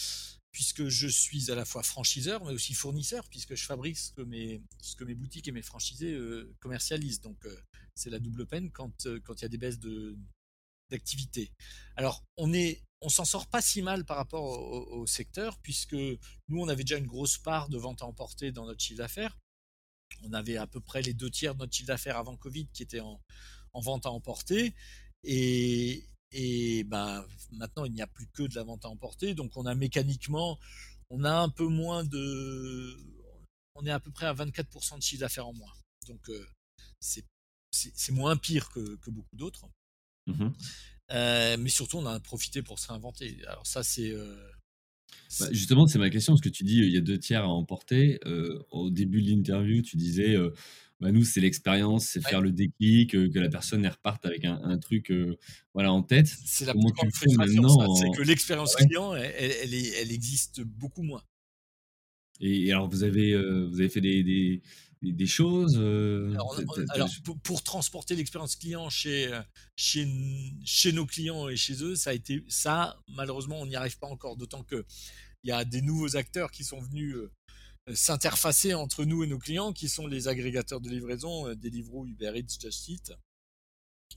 [0.51, 4.21] puisque je suis à la fois franchiseur, mais aussi fournisseur, puisque je fabrique ce que
[4.21, 6.17] mes, ce que mes boutiques et mes franchisés
[6.59, 7.21] commercialisent.
[7.21, 7.45] Donc
[7.95, 10.17] c'est la double peine quand quand il y a des baisses de
[10.89, 11.51] d'activité.
[11.95, 16.61] Alors on est, on s'en sort pas si mal par rapport au, secteur, puisque nous
[16.61, 19.37] on avait déjà une grosse part de vente à emporter dans notre chiffre d'affaires.
[20.23, 22.83] On avait à peu près les deux tiers de notre chiffre d'affaires avant Covid qui
[22.83, 23.21] était en,
[23.77, 24.73] en vente à emporter.
[25.23, 29.35] Et, et ben, maintenant, il n'y a plus que de la vente à emporter.
[29.35, 30.57] Donc, on a mécaniquement,
[31.09, 32.97] on a un peu moins de.
[33.75, 35.73] On est à peu près à 24% de chiffre d'affaires en moins.
[36.07, 36.45] Donc, euh,
[36.99, 39.65] c'est moins pire que, que beaucoup d'autres.
[40.25, 40.49] Mmh
[41.13, 43.37] euh, mais surtout, on a profité pour se réinventer.
[43.47, 44.11] Alors, ça, c'est.
[44.11, 44.35] Euh,
[45.39, 47.47] bah, justement, c'est ma question, parce que tu dis il y a deux tiers à
[47.47, 48.19] emporter.
[48.71, 50.35] au début de l'interview, tu disais
[50.99, 55.13] bah, nous, c'est l'expérience, c'est faire le déclic, que la personne reparte avec un, truc
[55.73, 56.27] voilà, en tête.
[56.45, 61.23] C'est la plus grande frustration, c'est que l'expérience client, elle, elle, existe beaucoup moins.
[62.39, 63.35] Et, alors, vous avez,
[63.67, 64.61] vous avez fait des,
[65.03, 66.59] des, choses Alors,
[67.43, 69.29] pour, transporter l'expérience client chez,
[69.75, 70.07] chez,
[70.65, 74.07] chez nos clients et chez eux, ça a été ça, malheureusement, on n'y arrive pas
[74.07, 74.83] encore, d'autant que
[75.43, 77.15] il y a des nouveaux acteurs qui sont venus
[77.93, 82.33] s'interfacer entre nous et nos clients, qui sont les agrégateurs de livraison, euh, Deliveroo, Uber
[82.35, 83.13] Eats, Just Eat,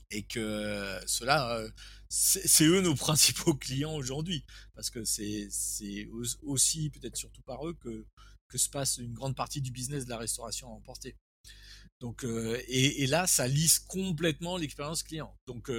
[0.09, 1.69] et que euh, cela, euh,
[2.09, 4.43] c'est eux nos principaux clients aujourd'hui,
[4.75, 5.49] parce que c'est
[6.41, 8.05] aussi, peut-être surtout par eux, que,
[8.47, 11.15] que se passe une grande partie du business de la restauration à emporter.
[12.01, 12.25] Donc,
[12.67, 15.37] et, là, ça lisse complètement l'expérience client.
[15.45, 15.71] Donc,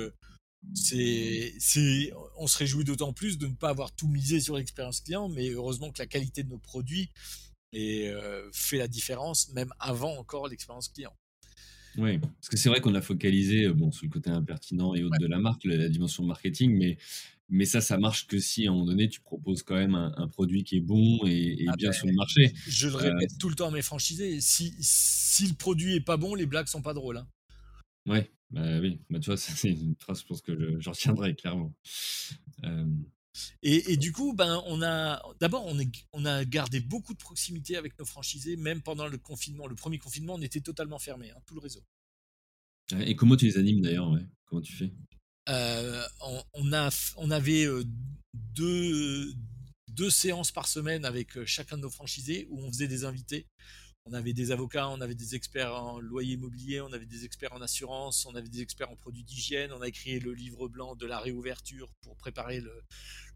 [0.72, 5.28] c'est, on se réjouit d'autant plus de ne pas avoir tout misé sur l'expérience client,
[5.28, 7.11] mais heureusement que la qualité de nos produits
[7.73, 11.14] et euh, fait la différence même avant encore l'expérience client.
[11.99, 15.03] Oui, parce que c'est vrai qu'on a focalisé euh, bon, sur le côté impertinent et
[15.03, 16.97] autre de la marque, la, dimension marketing, mais,
[17.51, 20.29] mais ça, ça marche que si à un moment donné, tu proposes quand même un,
[20.29, 22.53] produit qui est bon et, ah bien ben, sur le marché.
[22.66, 26.01] Je le répète euh, tout le temps à mes franchisés, si, si le produit est
[26.01, 27.18] pas bon, les blagues sont pas drôles.
[27.18, 27.29] Hein.
[28.07, 31.75] Ouais, bah oui, bah, tu vois, c'est une phrase, je pense que j'en retiendrai clairement.
[33.62, 35.78] Et, du coup, ben, on a d'abord on,
[36.12, 39.66] on, a gardé beaucoup de proximité avec nos franchisés, même pendant le confinement.
[39.66, 41.83] Le premier confinement, on était totalement fermé, hein, tout le réseau.
[43.01, 44.14] Et comment tu les animes d'ailleurs
[44.45, 44.93] Comment tu fais?
[45.49, 46.05] Euh,
[46.55, 47.85] on, a, on avait euh,
[48.35, 49.35] deux,
[49.89, 53.47] deux séances par semaine avec euh, chacun de nos franchisés où on faisait des invités
[54.05, 57.53] on avait des avocats, on avait des experts en loyer immobilier, on avait des experts
[57.53, 60.96] en assurance, on avait des experts en produits d'hygiène, on a écrit le livre blanc
[60.96, 62.82] de la réouverture pour préparer le,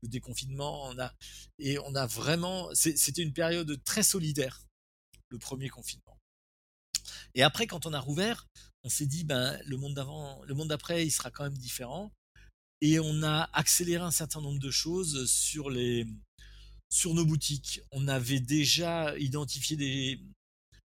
[0.03, 0.89] déconfinement.
[0.89, 1.13] On a,
[1.59, 4.63] et on a vraiment, c'était une période très solidaire,
[5.31, 6.17] le premier confinement.
[7.35, 8.47] Et après, quand on a rouvert,
[8.85, 12.13] on s'est dit, ben, le monde d'avant, le monde d'après, il sera quand même différent.
[12.81, 16.07] Et on a accéléré un certain nombre de choses sur les,
[16.89, 17.81] sur nos boutiques.
[17.91, 20.21] On avait déjà identifié des,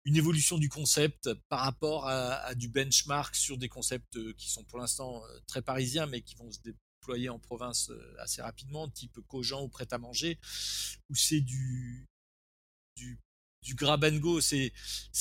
[0.05, 4.65] une évolution du concept par rapport à, du benchmark sur des concepts euh, qui sont
[4.65, 8.89] pour l'instant euh, très parisiens, mais qui vont se déployer en province euh, assez rapidement,
[8.89, 10.39] type Cogent ou prêt à manger,
[11.11, 12.07] où c'est du,
[12.97, 13.21] du,
[13.63, 14.73] du grab and go, c'est,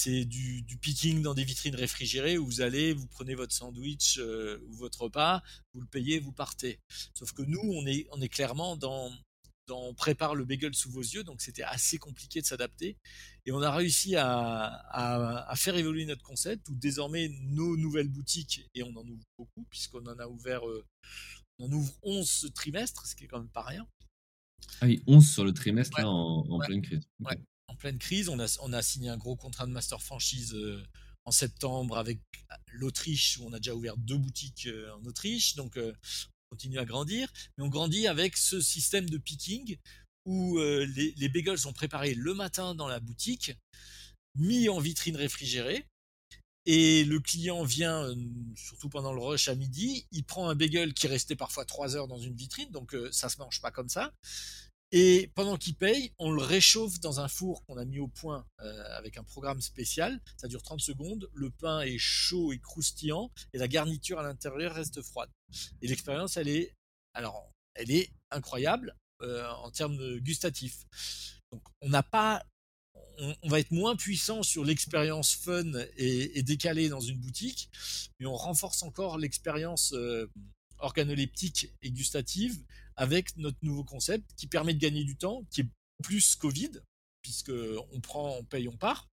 [0.05, 4.73] du, du, picking dans des vitrines réfrigérées où vous allez, vous prenez votre sandwich ou
[4.73, 6.80] votre repas, vous le payez, vous partez.
[7.13, 9.11] Sauf que nous, on est, on est clairement dans,
[9.70, 12.97] on prépare le bagel sous vos yeux, donc c'était assez compliqué de s'adapter.
[13.45, 18.84] Et on a réussi à, faire évoluer notre concept, où désormais nos nouvelles boutiques, et
[18.84, 20.86] on en ouvre beaucoup, puisqu'on en a ouvert, euh,
[21.59, 23.88] on ouvre 11 ce trimestre, ce qui est quand même pas rien.
[24.82, 27.07] Ah oui, 11 sur le trimestre, là, en, pleine crise.
[27.68, 30.84] en pleine crise, on a, on a signé un gros contrat de master franchise euh,
[31.26, 32.20] en septembre avec
[32.72, 35.55] l'Autriche, où on a déjà ouvert deux boutiques euh, en Autriche.
[35.55, 35.78] Donc,
[36.49, 39.77] continue à grandir, mais on grandit avec ce système de picking
[40.25, 43.53] où euh, les, bagels sont préparés le matin dans la boutique,
[44.35, 45.85] mis en vitrine réfrigérée,
[46.65, 48.15] et le client vient, euh,
[48.55, 52.09] surtout pendant le rush à midi, il prend un bagel qui restait parfois trois heures
[52.09, 54.13] dans une vitrine, donc euh, ça se mange pas comme ça.
[54.93, 58.45] Et pendant qu'il paye, on le réchauffe dans un four qu'on a mis au point
[58.61, 60.21] euh, avec un programme spécial.
[60.38, 61.29] Ça dure 30 secondes.
[61.33, 65.29] Le pain est chaud et croustillant et la garniture à l'intérieur reste froide.
[65.81, 66.73] Et l'expérience, elle est,
[67.13, 70.85] alors, elle est incroyable euh, en termes gustatifs.
[71.51, 72.45] Donc, on n'a pas,
[73.17, 77.69] on, va être moins puissant sur l'expérience fun et, décalée dans une boutique,
[78.19, 80.31] mais on renforce encore l'expérience euh,
[80.79, 82.57] organoleptique et gustative
[82.97, 85.69] avec notre nouveau concept qui permet de gagner du temps, qui est
[86.03, 86.71] plus Covid,
[87.21, 87.51] puisque
[87.91, 89.07] on prend, on paye, on part,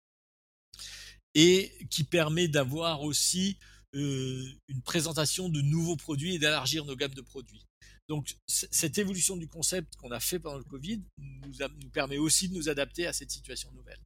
[1.36, 3.58] et qui permet d'avoir aussi
[3.96, 7.66] euh, une présentation de nouveaux produits et d'élargir nos gammes de produits.
[8.10, 12.54] Donc cette évolution du concept qu'on a fait pendant le Covid nous, permet aussi de
[12.54, 14.00] nous adapter à cette situation nouvelle.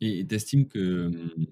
[0.00, 1.46] Et tu estimes que hum,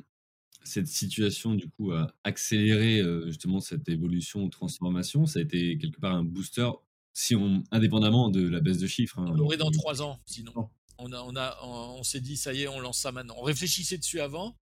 [0.64, 5.26] cette situation du coup a accéléré euh, justement cette évolution transformation?
[5.26, 6.70] Ça a été quelque part un booster
[7.14, 9.18] si on, indépendamment de la baisse de chiffres.
[9.18, 10.52] Hein, on l'aurait dans trois ans, sinon.
[10.98, 13.36] On, a, on, a, on, s'est dit, ça y est, on lance ça maintenant.
[13.38, 14.56] On réfléchissait dessus avant.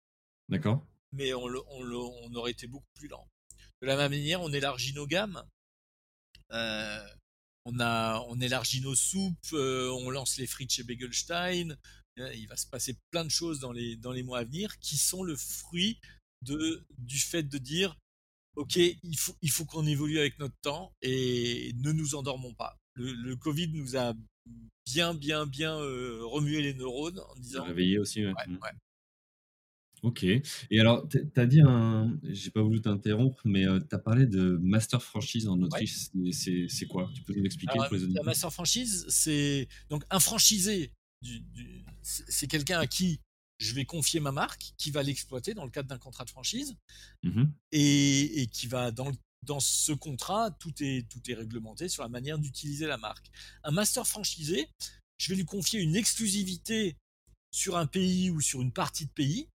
[0.48, 0.84] D'accord.
[1.12, 3.26] Mais on, on, aurait été beaucoup plus lent.
[3.80, 5.42] De la même manière, on élargit nos gammes.
[6.52, 7.06] Euh,
[7.64, 9.52] on, a, on élargit nos soupes.
[9.52, 11.76] Euh, on lance les frites chez Begelstein.
[12.18, 14.78] Euh, il va se passer plein de choses dans les, dans les mois à venir
[14.78, 16.00] qui sont le fruit
[16.42, 17.96] de, du fait de dire
[18.56, 22.78] ok, il faut, il faut qu'on évolue avec notre temps et ne nous endormons pas.
[22.94, 24.14] Le, Covid nous a
[24.86, 27.64] bien, bien, bien euh, remué les neurones en disant.
[27.64, 28.32] Réveillé aussi, ouais.
[28.46, 28.54] Mmh.
[28.54, 28.70] ouais,
[30.02, 30.24] Ok.
[30.24, 32.18] Et alors, tu as dit un.
[32.24, 36.08] J'ai pas voulu t'interrompre, mais euh, tu as parlé de master franchise en Autriche.
[36.32, 37.10] C'est quoi?
[37.14, 39.68] Tu peux nous l'expliquer pour les La master franchise, c'est.
[39.90, 40.92] Donc, un franchisé,
[41.22, 41.42] du,
[42.02, 43.20] c'est quelqu'un à qui
[43.60, 46.74] je vais confier ma marque, qui va l'exploiter dans le cadre d'un contrat de franchise,
[47.22, 52.08] mmh et, qui va dans, dans ce contrat, tout est, tout est réglementé sur la
[52.08, 53.30] manière d'utiliser la marque.
[53.62, 54.68] Un master franchisé,
[55.18, 56.96] je vais lui confier une exclusivité
[57.52, 59.48] sur un pays ou sur une partie de pays.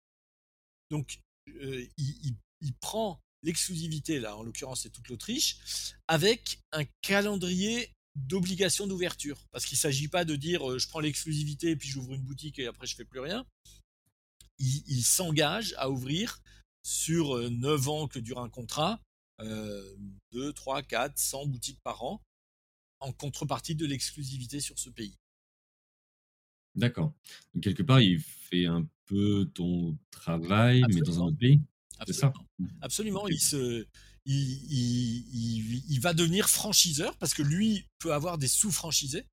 [0.92, 5.58] Donc, euh, il, il, prend l'exclusivité, là, en l'occurrence, c'est toute l'Autriche,
[6.08, 9.48] avec un calendrier d'obligation d'ouverture.
[9.52, 12.60] Parce qu'il ne s'agit pas de dire euh, je prends l'exclusivité puis j'ouvre une boutique
[12.60, 13.46] et après je fais plus rien
[14.64, 16.42] il, s'engage à ouvrir
[16.84, 19.02] sur 9 euh, ans que dure un contrat,
[19.40, 22.24] 2, 3, 4, 100 boutiques par an,
[23.00, 25.18] en contrepartie de l'exclusivité sur ce pays.
[26.76, 27.14] D'accord.
[27.54, 31.62] Donc, quelque part, il fait un peu ton travail, mais dans un autre pays.
[32.08, 32.34] C'est ça?
[32.60, 32.68] Mmh.
[32.82, 33.28] Absolument.
[33.28, 33.86] Il, se,
[34.26, 39.28] il, il, va devenir franchiseur parce que lui peut avoir des sous-franchisés.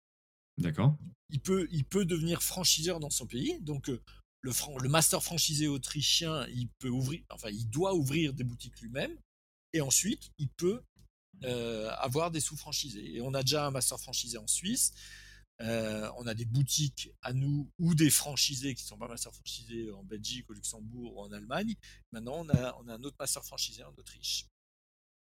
[0.58, 0.96] D'accord.
[1.30, 3.58] Il peut, il peut devenir franchiseur dans son pays.
[3.60, 3.90] Donc,
[4.42, 9.16] le, master franchisé autrichien, il peut ouvrir, enfin, il doit ouvrir des boutiques lui-même,
[9.72, 10.82] et ensuite, il peut
[11.44, 13.16] euh, avoir des sous-franchisés.
[13.16, 14.92] Et on a déjà un master franchisé en Suisse.
[15.60, 19.32] Euh, on a des boutiques à nous ou des franchisés qui ne sont pas master
[19.32, 21.76] franchisés en Belgique, au Luxembourg ou en Allemagne.
[22.12, 24.46] Maintenant, on a, on a un autre master franchisé en Autriche.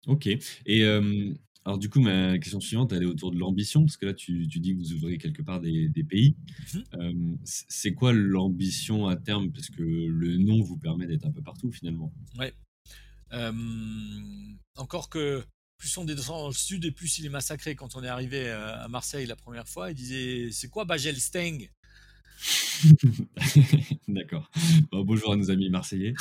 [0.08, 0.28] Ok.
[0.28, 1.34] Et euh,
[1.64, 4.48] alors du coup, ma question suivante, elle est autour de l'ambition, parce que là, tu,
[4.48, 6.36] dis que vous ouvrez quelque part des, pays.
[6.74, 9.52] Mmh c'est quoi l'ambition à terme?
[9.52, 12.12] Parce que le nom vous permet d'être un peu partout finalement.
[12.38, 12.54] Ouais.
[14.76, 15.44] encore que
[15.78, 17.76] plus on descend dans le sud et plus il est massacré.
[17.76, 21.70] Quand on est arrivé à Marseille la première fois, il disait C'est quoi Bagel Steng?
[24.08, 24.50] D'accord.
[24.92, 26.16] bonjour à nos amis marseillais.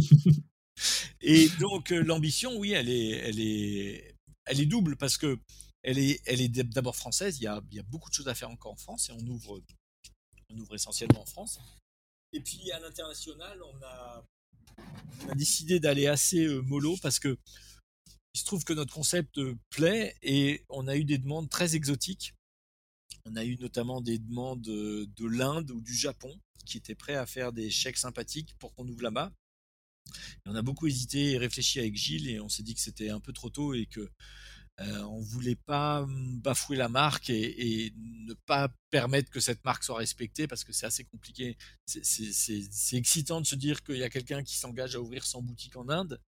[1.20, 4.17] et donc l'ambition, oui, elle est, elle est,
[4.48, 5.38] elle est double parce que
[5.82, 7.38] elle est, elle est d'abord française.
[7.38, 9.12] Il y, a, il y a beaucoup de choses à faire encore en France et
[9.12, 9.62] on ouvre,
[10.50, 11.60] on ouvre essentiellement en France.
[12.32, 14.24] Et puis à l'international, on a,
[15.34, 17.36] décidé d'aller assez euh, mollo parce que
[18.34, 21.74] il se trouve que notre concept euh, plaît et on a eu des demandes très
[21.74, 22.34] exotiques.
[23.24, 27.16] On a eu notamment des demandes euh, de l'Inde ou du Japon qui étaient prêts
[27.16, 29.32] à faire des chèques sympathiques pour qu'on ouvre là-bas.
[30.46, 33.20] On a beaucoup hésité et réfléchi avec Gilles et on s'est dit que c'était un
[33.20, 34.10] peu trop tôt et que
[34.80, 39.82] Heu, on voulait pas, mmh, bafouer la marque et ne pas permettre que cette marque
[39.82, 41.56] soit respectée parce que c'est assez compliqué.
[41.86, 45.76] C'est excitant de se dire qu'il y a quelqu'un qui s'engage à ouvrir 100 boutiques
[45.76, 46.20] en Inde,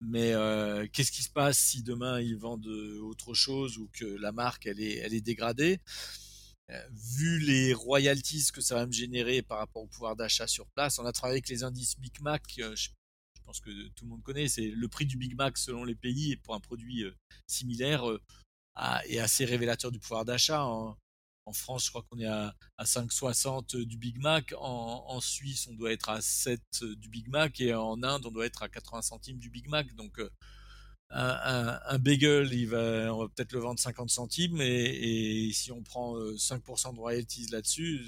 [0.00, 4.04] mais heu, qu'est-ce qui se passe si demain ils vendent, heu, autre chose ou que
[4.06, 5.80] la marque elle est dégradée?
[6.70, 10.66] Heu, vu les royalties que ça va me générer par rapport au pouvoir d'achat sur
[10.70, 12.60] place, on a travaillé avec les indices Big Mac,
[13.52, 16.32] pense que tout le monde connaît, c'est le prix du Big Mac selon les pays
[16.32, 17.14] et pour un produit, heu,
[17.46, 18.20] similaire, heu,
[18.76, 20.64] a est assez révélateur du pouvoir d'achat.
[20.64, 20.96] En
[21.46, 24.54] en France, je crois qu'on est à à 5,60 du Big Mac.
[24.58, 28.46] En Suisse, on doit être à 7 du Big Mac et en Inde, on doit
[28.46, 29.94] être à 80 centimes du Big Mac.
[29.96, 30.20] Donc,
[31.10, 32.48] un bagel,
[33.10, 36.98] on va peut-être le vendre 50 centimes et et si on prend, heu, 5% de
[37.00, 38.00] royalties là-dessus,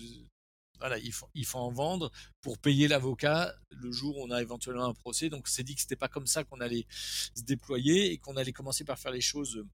[1.34, 2.10] il faut en vendre
[2.40, 5.30] pour payer l'avocat le jour où on a éventuellement un procès.
[5.30, 8.36] Donc, on s'est dit que c'était pas comme ça qu'on allait se déployer et qu'on
[8.36, 9.64] allait commencer par faire les choses,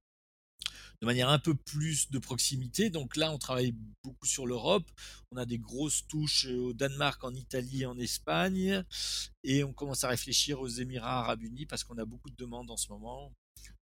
[1.00, 2.90] de manière un peu plus de proximité.
[2.90, 4.90] Donc là, on travaille beaucoup sur l'Europe.
[5.30, 8.84] On a des grosses touches, heu, au Danemark, en Italie, en Espagne
[9.42, 12.70] et on commence à réfléchir aux Émirats arabes unis parce qu'on a beaucoup de demandes
[12.70, 13.32] en ce moment.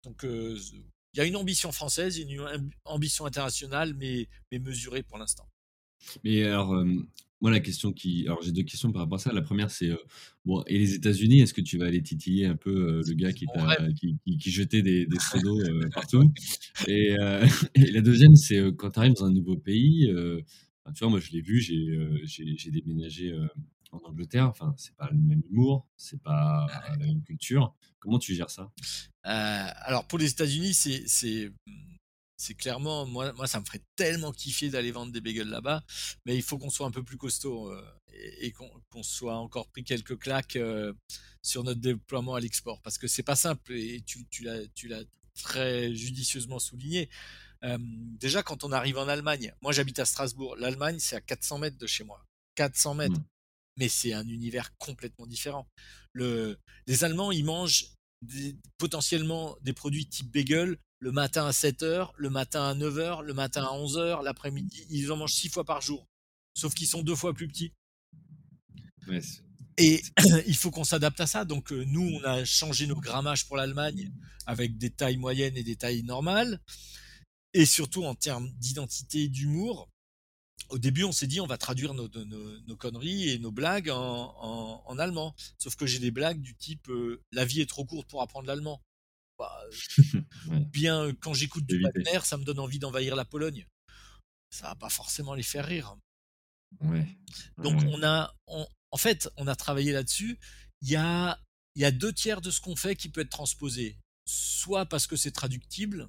[0.05, 0.75] Donc, heu, z
[1.15, 5.49] il y a une ambition française, une am ambition internationale, mais mesurée pour l'instant.
[6.25, 7.07] Mais alors, hem,
[7.41, 9.33] moi la question qui alors j'ai 2 questions par rapport à ça.
[9.33, 9.99] La 1re c'est, heu,
[10.45, 12.71] bon et les États-Unis, est-ce que tu vas aller titiller un peu,
[13.01, 13.93] heu, le gars qui mon t'a rêve.
[13.95, 15.91] qui qui qui jetait des des Ouais.
[15.95, 16.33] partout?
[16.87, 17.17] Et
[17.95, 20.11] la 2e c'est, quand tu arrives dans un nouveau pays,
[20.85, 23.35] enfin tu vois, moi je l'ai vu, j'ai, heu, j'ai j'ai déménagé,
[23.93, 27.75] en Angleterre, enfin c'est pas le même humour, c'est pas la même culture.
[28.01, 28.73] Comment tu gères ça?
[29.25, 31.96] Alors pour les États-Unis, c'est c'est, mmh,
[32.37, 35.83] c'est clairement moi moi ça me ferait tellement kiffer d'aller vendre des bagels là-bas,
[36.27, 39.69] mais il faut qu'on soit un peu plus costaud, heu, et et qu'on soit encore
[39.69, 40.97] pris quelques claques, heu,
[41.43, 42.81] sur notre déploiement à l'export.
[42.83, 47.09] Parce que c'est pas simple et tu tu l'as très judicieusement souligné.
[47.63, 47.83] Hem,
[48.21, 51.77] déjà quand on arrive en Allemagne, moi j'habite à Strasbourg, l'Allemagne c'est à 400 m
[51.77, 52.25] de chez moi.
[52.57, 53.13] 400 m!
[53.13, 53.25] Mmh.
[53.79, 55.69] Mais c'est un univers complètement différent.
[56.13, 57.87] Le les Allemands, ils mangent
[58.23, 63.35] des potentiellement des produits type bagel le matin à 7:00, le matin à 9:00, le
[63.35, 66.07] matin à 11:00, l'après-midi, ils en mangent 6 fois par jour.
[66.55, 67.73] Sauf qu'ils sont 2 fois plus petits.
[69.09, 69.21] Ouais,
[69.79, 70.03] Et
[70.47, 71.45] il faut qu'on s'adapte à ça.
[71.45, 74.11] Donc, heu, nous, on a changé nos grammages pour l'Allemagne
[74.47, 76.61] avec des tailles moyennes et des tailles normales
[77.55, 79.89] et surtout en termes d'identité et d'humour.
[80.71, 83.53] Au début, on s'est dit: «On va traduire nos de nos nos conneries et nos
[83.53, 85.35] blagues en en en allemand».
[85.59, 88.47] Sauf que j'ai des blagues du type, heu: «La vie est trop courte pour apprendre
[88.47, 88.83] l'allemand».
[89.39, 89.65] Bah,
[90.49, 90.57] Ouais.
[90.59, 91.83] ou bien, «Quand j'écoute du.
[91.83, 93.67] Wagner, ça me donne envie d'envahir la Pologne».
[94.51, 95.97] Ça va pas forcément les faire rire.
[96.81, 96.99] Ouais.
[97.59, 97.89] Ouais, Donc ouais.
[97.93, 100.39] on a on en fait, on a travaillé là-dessus.
[100.83, 101.39] Il y a
[101.75, 103.99] il y a 2/3 de ce qu'on fait qui peut être transposé.
[104.27, 106.09] Soit parce que c'est traductible,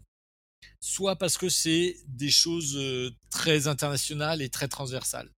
[0.81, 5.31] soit parce que c'est des choses, heu, très internationales et très transversales.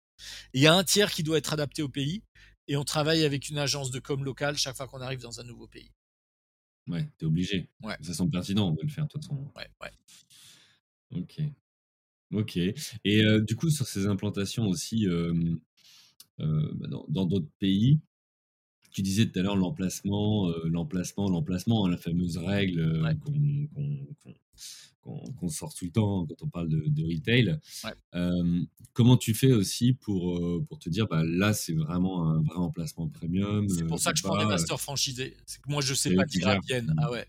[0.55, 2.22] Et il y a 1/3 qui doit être adapté au pays
[2.68, 5.45] et on travaille avec une agence de com locale chaque fois qu'on arrive dans un
[5.45, 5.91] nouveau pays.
[6.89, 7.68] Ouais, tu es obligé.
[7.82, 7.97] Ouais.
[8.01, 9.36] Ça semble pertinent de le faire de toute façon.
[9.57, 9.91] Ouais, ouais.
[11.14, 11.41] OK.
[12.32, 15.34] OK et heu, du coup sur ces implantations aussi, heu,
[16.39, 18.01] bah, dans d'autres pays,
[18.93, 23.16] tu disais tout à l'heure l'emplacement, heu, l'emplacement, l'emplacement, hein, la fameuse règle, Ouais.
[23.24, 23.68] qu'on
[25.38, 27.59] qu'on sort tout le temps quand on parle de de retail.
[27.84, 27.98] Ouais.
[28.14, 32.42] Hem, comment tu fais aussi pour, heu, pour te dire: «Bah, là, c'est vraiment un
[32.42, 35.36] vrai emplacement premium, C'est heu, pour ça que je prends des pas, heu?» masters franchisés.
[35.46, 36.62] C'est que moi je sais pas qui dire à gèrent?
[36.66, 36.94] Vienne.
[36.94, 36.94] Mmh.
[36.96, 37.26] Ah ouais.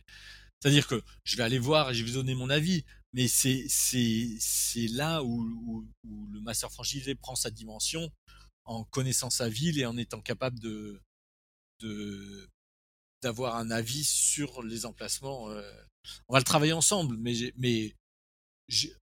[0.61, 3.67] C'est-à-dire que je vais aller voir et je vais donner mon avis, mais c'est
[4.91, 8.11] là où où où le master franchisé prend sa dimension,
[8.65, 11.01] en connaissant sa ville et en étant capable de
[11.81, 12.49] de
[13.21, 15.63] d'avoir un avis sur les emplacements, heu.
[16.27, 17.95] On va le travailler ensemble, mais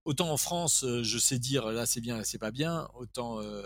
[0.04, 3.40] autant en France, heu, je sais dire: «Là, c'est bien, là, c'est pas bien», autant,
[3.42, 3.64] heu,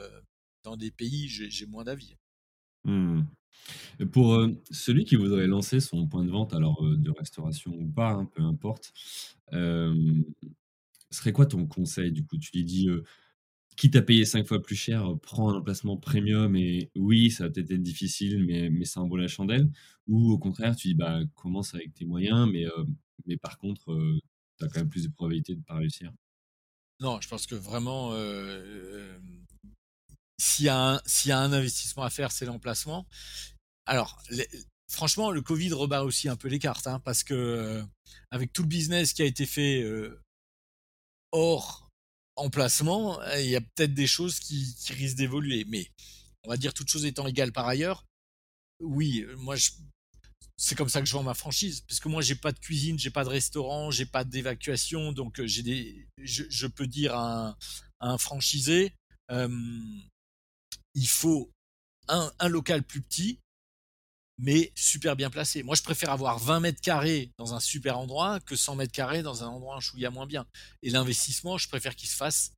[0.64, 2.16] dans des pays, j'ai moins d'avis.
[2.84, 3.22] Mh.
[4.12, 8.26] Pour, celui qui voudrait lancer son point de vente, alors, de restauration ou pas, hein,
[8.34, 8.92] peu importe,
[11.10, 12.38] serait quoi ton conseil du coup?
[12.38, 12.88] Tu lui dis,
[13.76, 17.44] «Quitte à payer 5 fois plus cher, heu, prends un emplacement premium et oui, ça
[17.44, 19.70] va peut-être être difficile, mais mais ça en vaut la chandelle»
[20.08, 22.72] ou au contraire tu dis: «Bah, commence avec tes moyens, mais heu,
[23.26, 24.18] mais par contre, heu,
[24.58, 26.12] tu as quand même plus de probabilités de pas réussir»?
[27.00, 29.44] Non, je pense que vraiment, heu, hem,
[30.38, 33.06] s'il y y a un investissement à faire, c'est l'emplacement.
[33.86, 34.22] Alors
[34.88, 37.84] franchement, le covid rebat aussi un peu les cartes, hein, parce que,
[38.30, 39.84] avec tout le business qui a été fait,
[41.32, 41.91] hors
[42.36, 45.64] emplacement, heu, il y a peut-être des choses qui risquent d'évoluer.
[45.68, 45.88] Mais
[46.44, 48.06] on va dire toutes choses étant égales par ailleurs,
[48.80, 49.56] oui, heu, moi
[50.56, 51.80] c'est comme ça que je vends ma franchise.
[51.88, 55.12] Parce que moi, j'ai pas de cuisine, j'ai pas de restaurant, j'ai pas d'évacuation.
[55.12, 57.56] Donc, euh, j'ai des, je, peux dire à
[58.00, 58.94] un, franchisé,
[59.32, 59.48] euh,
[60.94, 61.50] il faut
[62.06, 63.40] un, local plus petit,
[64.42, 65.62] mais super bien placé.
[65.62, 69.22] Moi, je préfère avoir 20 mètres carrés dans un super endroit que 100 mètres carrés
[69.22, 70.46] dans un endroit un chouïa moins bien.
[70.82, 72.52] Et l'investissement, je préfère qu'il se fasse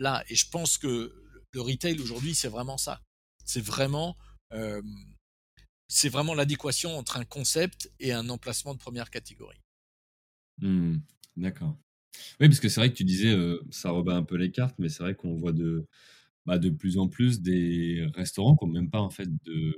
[0.00, 0.24] là.
[0.28, 1.14] Et je pense que
[1.52, 3.00] le retail aujourd'hui, c'est vraiment ça.
[3.44, 4.16] C'est vraiment
[4.52, 4.82] euh,
[6.10, 9.60] vraiment l'adéquation entre un concept et un emplacement de première catégorie.
[10.60, 10.96] Mmh,
[11.36, 11.78] d'accord.
[12.40, 14.74] Oui, parce que c'est vrai que tu disais, euh, ça rebat un peu les cartes,
[14.80, 15.86] mais c'est vrai qu'on voit de,
[16.46, 19.76] bah, de plus en plus des restaurants qui n'ont même pas en fait de,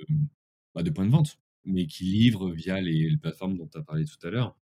[0.74, 3.82] bah, de point de vente, mais qui livrent via les, les plateformes dont tu as
[3.82, 4.56] parlé tout à l'heure.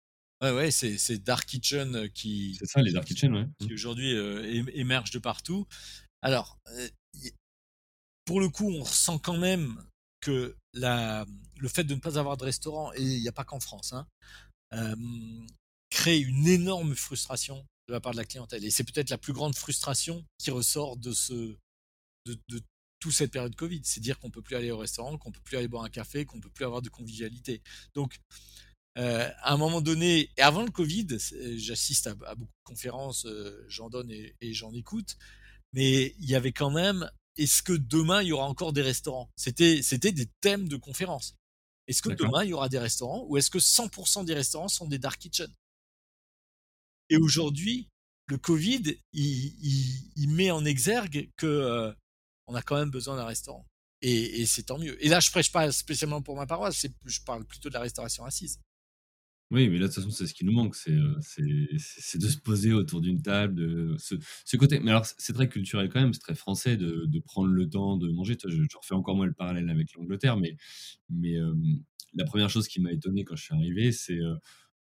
[0.43, 2.57] Ouais, ouais, c'est Dark Kitchen euh, qui.
[2.59, 3.47] C'est ça, les Dark Kitchen, ouais.
[3.61, 5.67] Qui, aujourd'hui euh, émergent de partout.
[6.23, 6.59] Alors,
[8.25, 9.83] pour le coup, on ressent quand même
[10.21, 11.27] que la,
[11.59, 13.93] le fait de ne pas avoir de restaurant, et il n'y a pas qu'en France,
[13.93, 14.07] hein,
[14.73, 14.97] euh,
[15.91, 18.65] crée une énorme frustration de la part de la clientèle.
[18.65, 21.57] Et c'est peut-être la plus grande frustration qui ressort de, ce,
[22.27, 22.61] de, de
[23.05, 23.83] toute cette période Covid.
[23.85, 26.25] C'est dire qu'on peut plus aller au restaurant, qu'on peut plus aller boire un café,
[26.25, 27.61] qu'on peut plus avoir de convivialité.
[27.93, 28.19] Donc,
[28.97, 31.09] euh, à un moment donné, et avant le Covid,
[31.57, 35.19] j'assiste à, à, beaucoup de conférences, euh, j'en donne et, et j'en écoute,
[35.75, 39.29] mais il y avait quand même est-ce que demain il y aura encore des restaurants?
[39.37, 41.37] C'était c'était des thèmes de conférences.
[41.89, 44.87] Est-ce que demain il y aura des restaurants ou est-ce que 100% des restaurants sont
[44.87, 45.53] des dark kitchen?
[47.11, 47.91] Et aujourd'hui,
[48.29, 51.93] le Covid, il, il, met en exergue que euh,
[52.47, 53.67] on a quand même besoin d'un restaurant.
[54.03, 55.03] Et, c'est tant mieux.
[55.03, 58.25] Et là, je prêche pas spécialement pour ma paroisse, je parle plutôt de la restauration
[58.25, 58.61] assise.
[59.51, 62.39] Oui, mais là, de toute façon, c'est ce qui nous manque, c'est euh, de se
[62.39, 64.81] poser autour d'une table, de ce, côté.
[64.81, 68.11] Mais alors, c'est très culturel quand même, c'est très français de, prendre le temps de
[68.11, 68.37] manger.
[68.47, 70.57] Je, refais encore moins le parallèle avec l'Angleterre, mais,
[71.39, 71.55] euh,
[72.15, 74.35] la première chose qui m'a étonné quand je suis arrivé, c'est euh,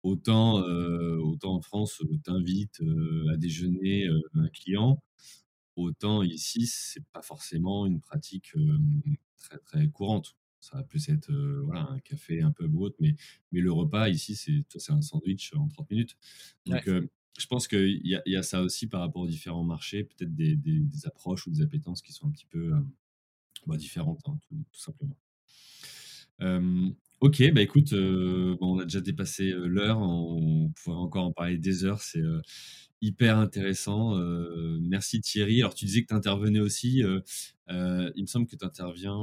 [0.04, 2.82] autant, autant en France, t'invites
[3.34, 5.02] à déjeuner un client,
[5.84, 8.54] autant ici, c'est pas forcément une pratique
[9.38, 12.96] très, très courante ça va plus être euh, voilà, un café un peu ou autre,
[13.00, 13.16] mais,
[13.52, 16.18] mais le repas ici, c'est un sandwich en 30 minutes.
[16.66, 17.08] Donc, euh,
[17.38, 20.56] je pense qu'il y, y, a ça aussi par rapport aux différents marchés, peut-être des,
[20.56, 22.74] des, des, approches ou des appétences qui sont un petit peu
[23.68, 25.18] bah, différentes, hein, tout, tout, simplement.
[27.22, 31.86] Ok, bah écoute, bon, on a déjà dépassé l'heure, on pourrait encore en parler des
[31.86, 32.22] heures, c'est
[33.02, 34.16] hyper intéressant.
[34.82, 35.62] merci Thierry.
[35.62, 37.00] Alors, tu disais que tu intervenais aussi.
[37.00, 39.18] il me semble que tu interviens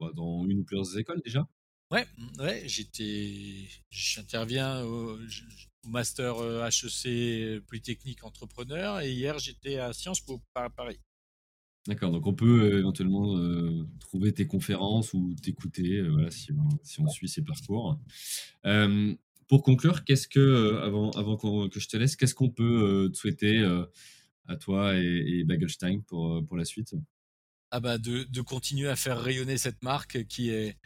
[0.00, 1.48] bah, dans une ou plusieurs écoles déjà?
[1.90, 6.36] Ouais, mmh, ouais j'étais, j'interviens au, au, master
[6.66, 11.00] HEC euh, Polytechnique Entrepreneur et hier j'étais à Sciences Po Paris.
[11.88, 16.50] D'accord, donc on peut euh, éventuellement euh, trouver tes conférences ou t'écouter euh, voilà, si,
[17.00, 17.98] on suit ces parcours.
[19.48, 23.64] Pour conclure, qu'est-ce que, avant, avant que je te laisse, qu'est-ce qu'on peut te souhaiter
[24.46, 26.94] à toi et, Bagelstein pour, pour la suite?
[27.70, 30.76] Ah bah de, de, continuer à faire rayonner cette marque qui est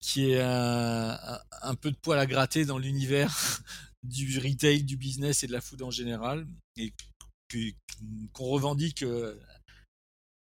[0.00, 1.18] qui est un,
[1.60, 3.62] un, peu de poil à gratter dans l'univers
[4.02, 6.46] du retail, du business et de la food en général,
[6.78, 6.94] et
[8.32, 9.04] qu'on revendique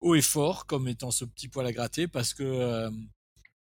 [0.00, 2.90] haut et fort comme étant ce petit poil à gratter, parce que euh,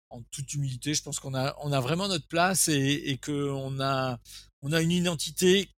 [0.09, 3.49] en toute humilité, je pense qu'on a on a vraiment notre place et, et que
[3.49, 4.19] on a
[4.61, 5.69] on a une identité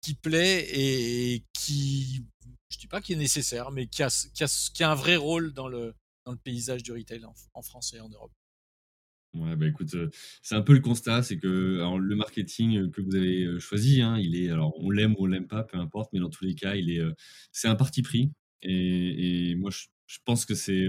[0.00, 2.24] qui plaît et qui
[2.70, 5.16] je dis pas qu'il est nécessaire, mais qui a, qui, a, qui a, un vrai
[5.16, 8.32] rôle dans le, dans le paysage du retail en, France et en Europe.
[9.34, 10.10] Ouais, bah écoute, euh,
[10.42, 14.18] c'est un peu le constat, c'est que le marketing que vous avez euh, choisi, hein,
[14.18, 16.54] il est, alors on l'aime ou on l'aime pas, peu importe, mais dans tous les
[16.54, 17.12] cas, il est, euh,
[17.52, 18.32] c'est un parti pris.
[18.62, 20.86] Et, et moi, je, je, pense que c'est,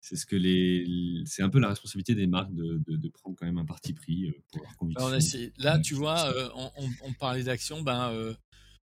[0.00, 3.36] c'est ce que les, c'est un peu la responsabilité des marques de, de, de, prendre
[3.36, 5.08] quand même un parti pris pour leur conviction.
[5.08, 5.18] Bah,
[5.58, 8.36] là, tu vois, on, on, on, parlait d'action, ben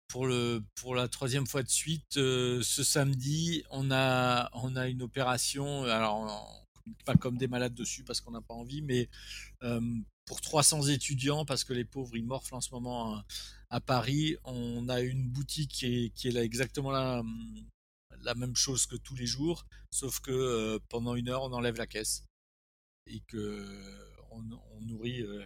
[0.07, 4.87] pour le pour la troisième fois de suite euh, ce samedi on a on a
[4.87, 6.65] une opération alors
[7.05, 9.09] pas comme des malades dessus parce qu'on n'a pas envie mais
[9.63, 9.81] euh,
[10.25, 13.25] pour 300 étudiants parce que les pauvres ils morflent en ce moment à,
[13.69, 17.21] à Paris on a une boutique qui est, qui est là exactement la,
[18.21, 21.77] la même chose que tous les jours sauf que euh, pendant une heure on enlève
[21.77, 22.23] la caisse
[23.05, 23.65] et que
[24.31, 25.45] on, on nourrit euh,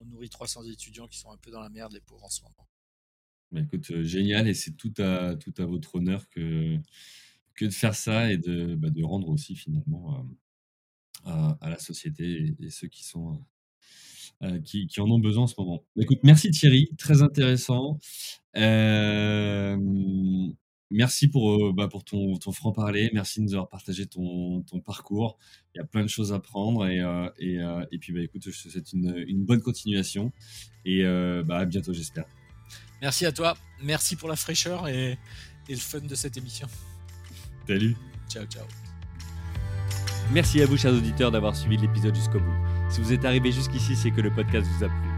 [0.00, 2.42] on nourrit 300 étudiants qui sont un peu dans la merde les pauvres en ce
[2.42, 2.68] moment
[3.50, 6.76] bah, écoute, euh, génial, et c'est tout à, tout à votre honneur que,
[7.54, 10.26] que de faire ça et de, bah, de rendre aussi finalement
[11.26, 11.30] euh,
[11.60, 13.42] à, la société et, ceux qui sont
[14.42, 15.82] euh, qui, en ont besoin en ce moment.
[15.96, 17.98] Bah, écoute, merci Thierry, très intéressant.
[18.56, 19.76] Euh,
[20.90, 23.10] merci pour, bah, pour ton, ton franc-parler.
[23.12, 25.38] Merci de nous avoir partagé ton, ton, parcours.
[25.74, 26.86] Il y a plein de choses à prendre.
[26.86, 26.98] Et,
[27.38, 27.58] et,
[27.92, 30.32] et puis, bah, écoute, je te souhaite une, une bonne continuation.
[30.84, 31.02] Et
[31.44, 32.24] bah, à bientôt, j'espère.
[33.00, 33.56] Merci à toi.
[33.82, 35.18] Merci pour la fraîcheur et,
[35.68, 36.68] et le fun de cette émission.
[37.66, 37.96] Salut.
[38.28, 38.64] Ciao, ciao.
[40.32, 42.56] Merci à vous, chers auditeurs, d'avoir suivi l'épisode jusqu'au bout.
[42.90, 45.17] Si vous êtes arrivé jusqu'ici, c'est que le podcast vous a plu.